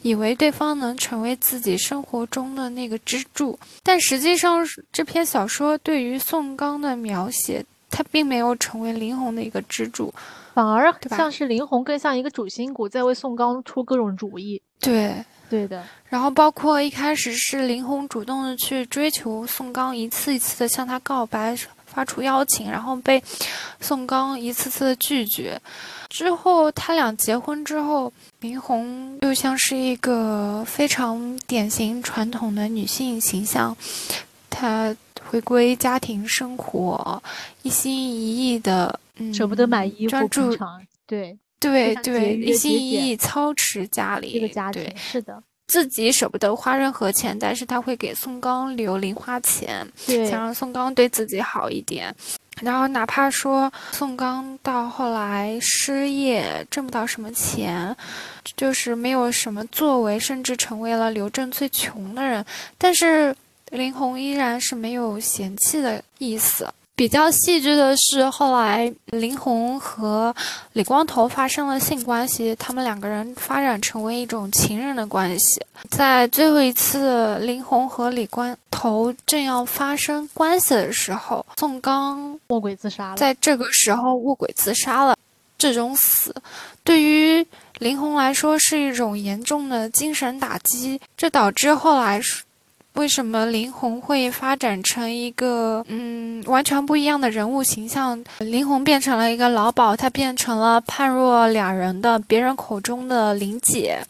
[0.01, 3.57] 以为对方能成为自己生活中的那个支柱。
[3.83, 10.13] 但实际上，这篇小说对于宋刚的描写，他并没有成为林红的一个支柱。
[10.59, 14.61] 反而像是林红更像一个主心骨，在为宋刚出各种主意。
[14.81, 15.15] 对，
[15.49, 15.81] 对的。
[16.09, 21.55] 然后包括一开始是林红主动的去追求宋刚，一次一次的向他告白，
[21.85, 23.23] 发出邀请，然后被
[23.79, 25.57] 宋刚一次次的拒绝。
[26.09, 33.73] 之后他俩结婚之后，林红又像是一个非常典型传统的女性形象，
[34.49, 34.93] 她
[35.23, 37.23] 回归家庭生活，
[37.61, 38.99] 一心一意的。
[39.33, 40.57] 舍不得买衣服，专注
[41.07, 52.15] 对对对，一心一意操持家里这个家庭，是的，自己舍不得花任何钱，但是他会给宋刚留零花钱，想让宋刚对自己好一点。
[52.61, 57.95] 然后哪怕说宋刚到后来失业，挣不到什么钱，
[58.57, 62.45] 就是没有什么作为，甚至成为了刘镇最穷的人，
[62.77, 63.33] 但是
[63.71, 66.67] 林红依然是没有嫌弃的意思。
[66.99, 70.35] 比较戏剧的是，后来林红和
[70.73, 75.61] 李光头发生了性关系，他们两个人发展成为一种情人的关系。
[75.89, 78.79] 在最后一次林红和李光头。
[78.79, 83.17] 头正要发生关系的时候，宋刚卧轨自杀了。
[83.17, 85.17] 在这个时候卧轨自杀了，
[85.57, 86.33] 这种死
[86.81, 87.45] 对于
[87.79, 92.21] 林红来说是一种严重的精神打击，这导致后来
[92.99, 98.21] 为什么林红会发展成一个嗯完全不一样的人物形象？
[98.39, 104.01] 林红变成了一个老鸨，她变成了判若两人的别人口中的林姐。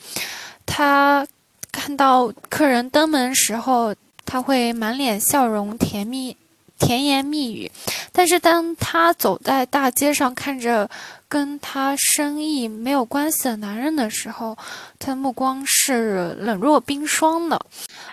[0.66, 1.24] 她
[1.72, 3.94] 看到客人登门时候，
[4.26, 6.36] 她会满脸笑容，甜蜜
[6.80, 7.70] 甜言蜜语。
[8.12, 10.90] 但是当他走在大街上，看着
[11.28, 14.58] 跟他生意没有关系的男人的时候，
[14.98, 17.60] 他的目光是冷若冰霜的。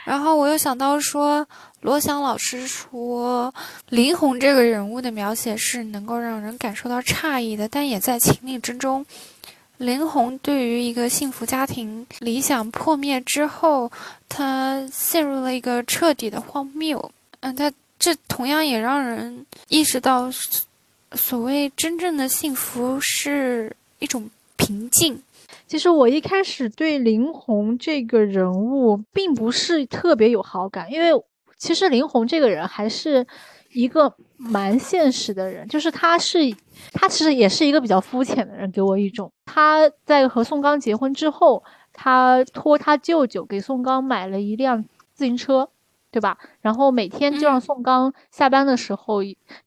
[0.04, 1.46] 然后我又想到说，
[1.80, 3.52] 罗翔老师说
[3.88, 9.04] 林红这个人物的描写是能够让人感受到诧异的，但也在情理之中。
[9.78, 13.90] 林红对于一个幸福家庭理想破灭之后，
[14.28, 17.10] 他陷入了一个彻底的荒谬。
[17.40, 20.28] 嗯，他这同样也让人意识到，
[21.12, 25.20] 所谓真正的幸福是一种平静。
[25.66, 31.10] 其实我一开始对林红这个人物并不是特别有好感，因为
[31.58, 33.26] 其实林红这个人还是
[33.72, 36.38] 一个蛮现实的人，就是他是
[36.92, 44.84] 他其实也是一个比较肤浅的人，给我一种他在和宋刚结婚之后，他托他舅舅给宋刚买了一辆
[45.14, 45.68] 自行车。
[46.16, 46.34] 对吧？
[46.62, 49.22] 然后每天就让宋刚下班的时候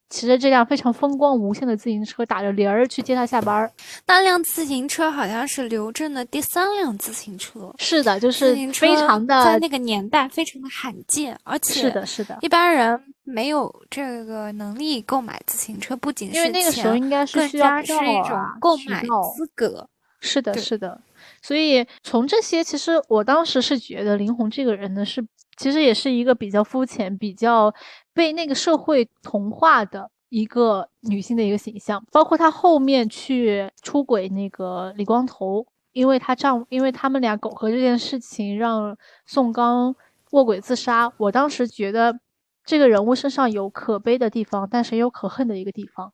[0.10, 3.72] 骑着这辆非常风光无限的自行车，打着铃儿去接他下班。
[4.08, 7.72] 那辆自行车好像是刘震的第三辆自行车。
[7.78, 19.88] 是的，就是非常的在那个年代非常的罕见，而且是的，是的，一般人没有这个能力购买自行车，不仅是因为那个时候应该是需要是一种购买资格。
[20.20, 21.00] 是的，是的。
[21.43, 25.24] 所以从这些，其实我当时是觉得林红这个人呢是。
[25.60, 27.74] 其实也是一个比较肤浅、比较
[28.14, 39.93] 被那个社会同化的一个女性的一个形象，包括她后面去出轨那个李光头，因为她丈，因为他们俩苟合这件事情，让宋刚
[40.32, 41.12] 卧轨自杀。
[41.18, 42.18] 我当时觉得
[42.64, 46.14] 这个人物身上有可悲的地方，但是也有可恨的一个地方。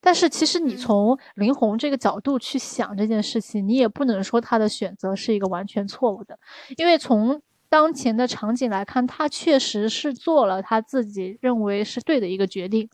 [0.00, 6.38] 但是其实你从林红这个角度去想这件事情，你也不能说她的选择是一个完全错误的，
[6.76, 7.42] 因为从。
[7.68, 12.88] 当前的场景来看，他确实是做了他自己认为是对的一个决定。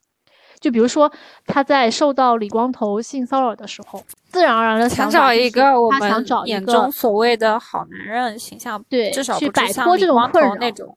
[0.60, 1.12] 就比如说，
[1.46, 10.96] 他在受到李光头性骚扰的时候，自然而然的想找一个我们眼中所谓的好男人形象，对，至少去摆脱这种困扰那种。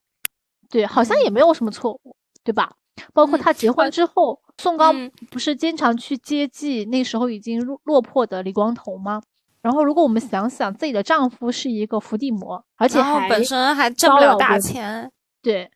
[0.70, 2.72] 对，好像也没有什么错误，对吧？
[3.14, 9.22] 包括他结婚之后，宋刚不是经常去接济那时候已经落落魄的李光头吗？
[9.68, 15.12] 然后，如果我们想想，自己的丈夫是一个伏地魔，而且还本身还挣不了大钱，
[15.42, 15.70] 对，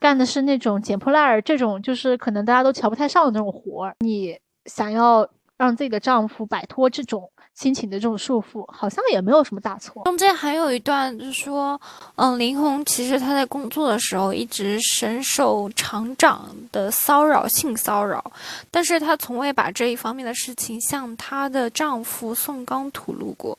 [0.00, 3.94] 干的是那种捡破烂儿，这种就是可能大家都瞧不太上的那种活儿。
[4.00, 5.24] 你想要
[5.56, 7.30] 让自己的丈夫摆脱这种。
[7.58, 10.04] 亲情的这种束缚，好像也没有什么大错。
[10.04, 11.80] 中间还有一段，就是说，
[12.14, 18.24] 嗯，林红其实她在工作的时候一直深受厂长的骚扰，性骚扰，
[18.70, 23.58] 但是她从未把这一方面的事情向她的丈夫宋刚吐露过。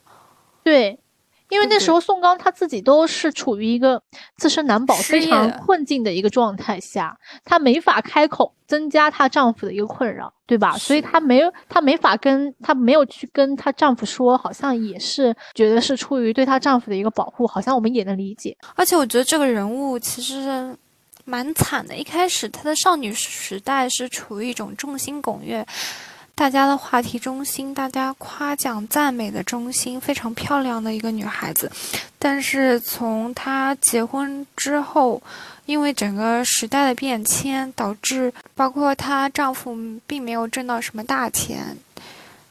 [0.64, 0.97] 对。
[1.50, 4.02] 因为那时候宋刚他自己都是处于一个
[4.38, 10.78] 自身难保、非常困境的一个状态下，她没法开口增加她丈夫的一个困扰，对吧？
[10.78, 18.56] 所以她没有，她没法跟她没有去跟她丈夫说，好像也是觉得是出于对她丈夫的一个保护，好像我们也能理解。
[18.76, 20.78] 而且我觉得这个人物其实
[21.26, 25.66] 蛮惨的，一开始她的少女时代是处于一种众星拱月。
[26.40, 31.70] 大家的话题中心，大家夸奖赞美的中心，非常漂亮的一个女孩子。
[32.18, 35.22] 但是从她结婚之后，
[35.66, 39.78] 因为整个时代的变迁，导致包括她丈夫
[40.08, 41.76] 并没有挣到什么大钱，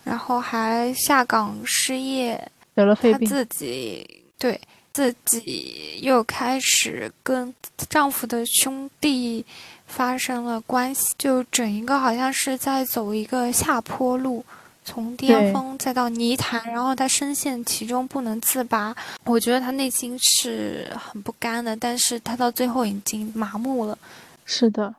[0.04, 4.60] 然后还下岗失业，得了肺病，她自己对
[4.92, 7.54] 自己又开始跟
[7.88, 9.42] 丈夫的兄弟。
[9.88, 14.44] 发生了关系，就整一个好像是在走一个下坡路，
[14.84, 18.94] 从巅峰再到泥潭，然后他深陷其中不能自拔。
[19.24, 23.98] 我觉得他内心是很不甘的，但是他到最后已经麻木了。
[24.44, 24.94] 是的，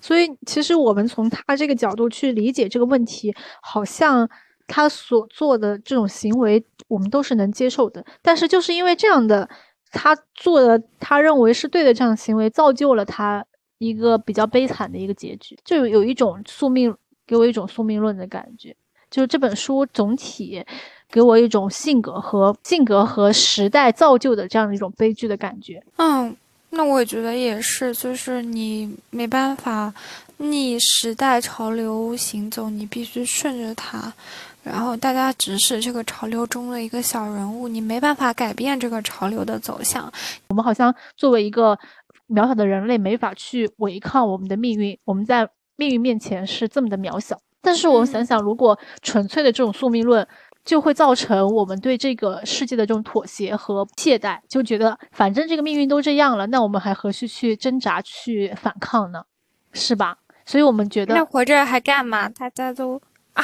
[0.00, 4.26] 所以其实我们从他这个角度去理解这个问题，好像
[4.66, 8.04] 他所做的这种行为，我们都是能接受的。
[8.22, 9.48] 但是就是因为这样的，
[9.90, 13.44] 他做的他认为是对的这样的行为，造就了他。
[13.78, 16.94] 一个比较悲惨的一个结局，就有一种宿命，
[17.26, 18.74] 给我一种宿命论的感觉。
[19.10, 20.62] 就是这本书总体
[21.10, 25.82] 给我一种性格和性格和时代造就的这样的一种悲剧的感觉。
[25.96, 26.36] 嗯，
[26.68, 29.90] 那我觉得也是，就是你没办法
[30.36, 34.12] 逆时代潮流行走，你必须顺着它。
[34.62, 40.12] 然后大家只是这个潮流中的一个小人物，你没办法改变这个潮流的走向。
[40.48, 41.78] 我们好像作为一个
[42.28, 44.98] 渺小的人类，没法去违抗我们的命运。
[45.04, 47.38] 我们在命运面前是这么的渺小。
[47.60, 50.26] 但是我们想想，如果纯粹的这种宿命论，
[50.64, 59.24] 就会造成我们对这个世界的这种妥协和懈怠，就觉得反正这个命运都这样了，那我们还何须去挣扎、去反抗呢？
[59.72, 60.18] 是吧？
[60.46, 62.28] 所以我们觉得那活着还干嘛？
[62.28, 63.00] 大家都
[63.32, 63.42] 啊。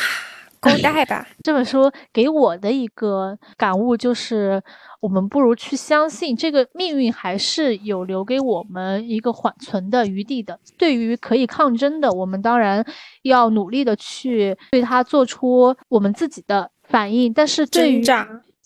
[0.65, 1.27] 够带吧！
[1.43, 4.63] 这本书给我的一个感悟就是，
[5.01, 10.59] 我们不如去相信这个命运还是有留给我们一个缓存的余地的。
[10.79, 12.85] 对于可以抗争的，我们当然
[13.23, 17.33] 要努力的去对它做出我们自己的反应。
[17.33, 18.05] 但是对于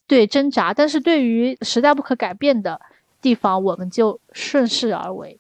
[0.07, 2.81] 对挣扎，但是对于时代不可改变的
[3.21, 5.39] 地方，我们就顺势而为。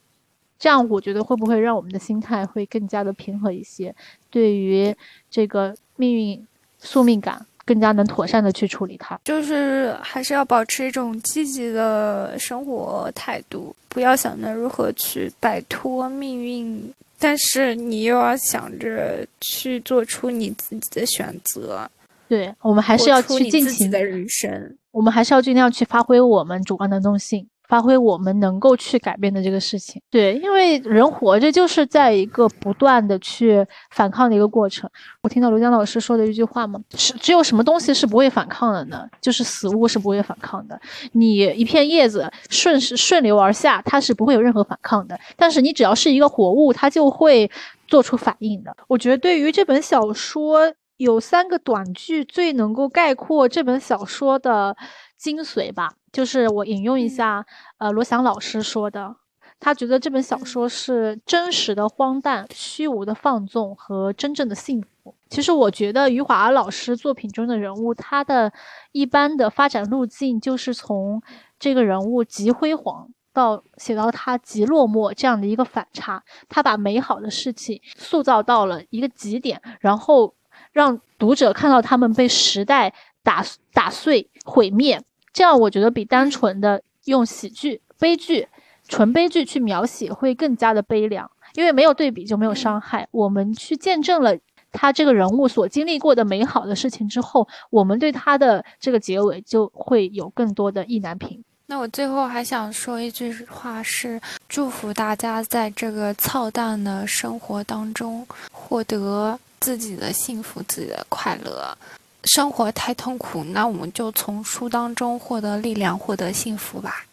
[0.58, 3.94] 这样我觉得会不会让我们的心态会更加的平和一些？
[4.30, 4.94] 对于
[5.30, 6.44] 这个命运。
[6.80, 21.90] 宿命感更加能妥善的去处理它，就是还是要保持一种积极的生活态度，不要想着如何去摆脱命运，但是你又要想着去做出你自己的选择。
[22.28, 27.44] 对，我们还是要去尽情的人生，我们还是要尽量去发挥我们主观能动性。
[27.68, 34.88] 发挥我们能够去改变的这个事情，对，因为人活着就是在一个不断的去反抗的一个过程。
[35.22, 39.06] 我听到刘江老师说的一句话嘛，是只有什么东西是不会反抗的呢？
[39.20, 40.80] 就是死物是不会反抗的。
[41.12, 45.18] 你一片叶子顺势顺流而下，它是不会有任何反抗的。
[45.36, 47.50] 但是你只要是一个活物，它就会
[47.86, 48.74] 做出反应的。
[48.86, 54.74] 我觉得对于这本小说，有三个短句最能够概括这本小说的
[55.18, 55.92] 精髓吧。
[56.18, 57.46] 就是我引用一下，
[57.76, 59.14] 呃，罗翔老师说的，
[59.60, 65.14] 他觉得这本小说是真实的荒诞、虚无的放纵和真正的幸福。
[65.30, 68.52] 其实我觉得余华老师作品中的人物，他的
[68.90, 71.22] 一般的发展路径就是从
[71.56, 76.24] 这个人物极辉煌到写到他极落寞这样的一个反差。
[76.48, 80.34] 他把美好的事情塑造到了一个极点，然后
[80.72, 82.92] 让读者看到他们被时代
[83.22, 85.00] 打打碎、毁灭。
[85.38, 88.48] 这样我觉得比单纯的用喜剧、悲剧、
[88.88, 93.06] 纯悲剧去描写会更加的悲凉，因为没有对比就没有伤害。
[93.12, 94.36] 我们去见证了
[94.72, 101.40] 他这个人物所经历过的美好的事情之后，我们对他的这个结尾就会有更多的意难平。
[101.66, 111.78] 那我最后还想说一句话，是祝福大家在这个操蛋的生活当中获得自己的幸福、自己的快乐。
[112.24, 117.04] 生活太痛苦，那我们就从书当中获得力量，获得幸福吧。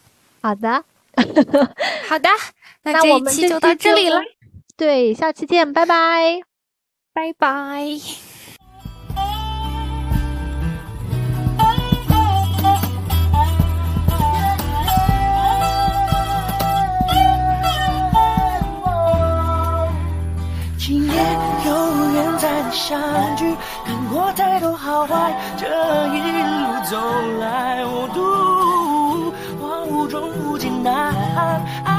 [0.41, 0.83] 好的，
[2.07, 2.29] 好的，
[2.83, 4.19] 那这一期就到这里了。
[4.77, 6.41] 对，下期见，拜拜，
[7.13, 7.85] 拜拜。
[20.77, 21.13] 今夜
[21.65, 21.73] 有
[22.13, 23.01] 人在相
[23.35, 23.55] 聚，
[24.15, 25.67] 看过太多好坏，这
[26.15, 26.95] 一路走
[27.41, 31.11] 来，我独荒芜中无尽呐
[31.83, 31.94] 喊。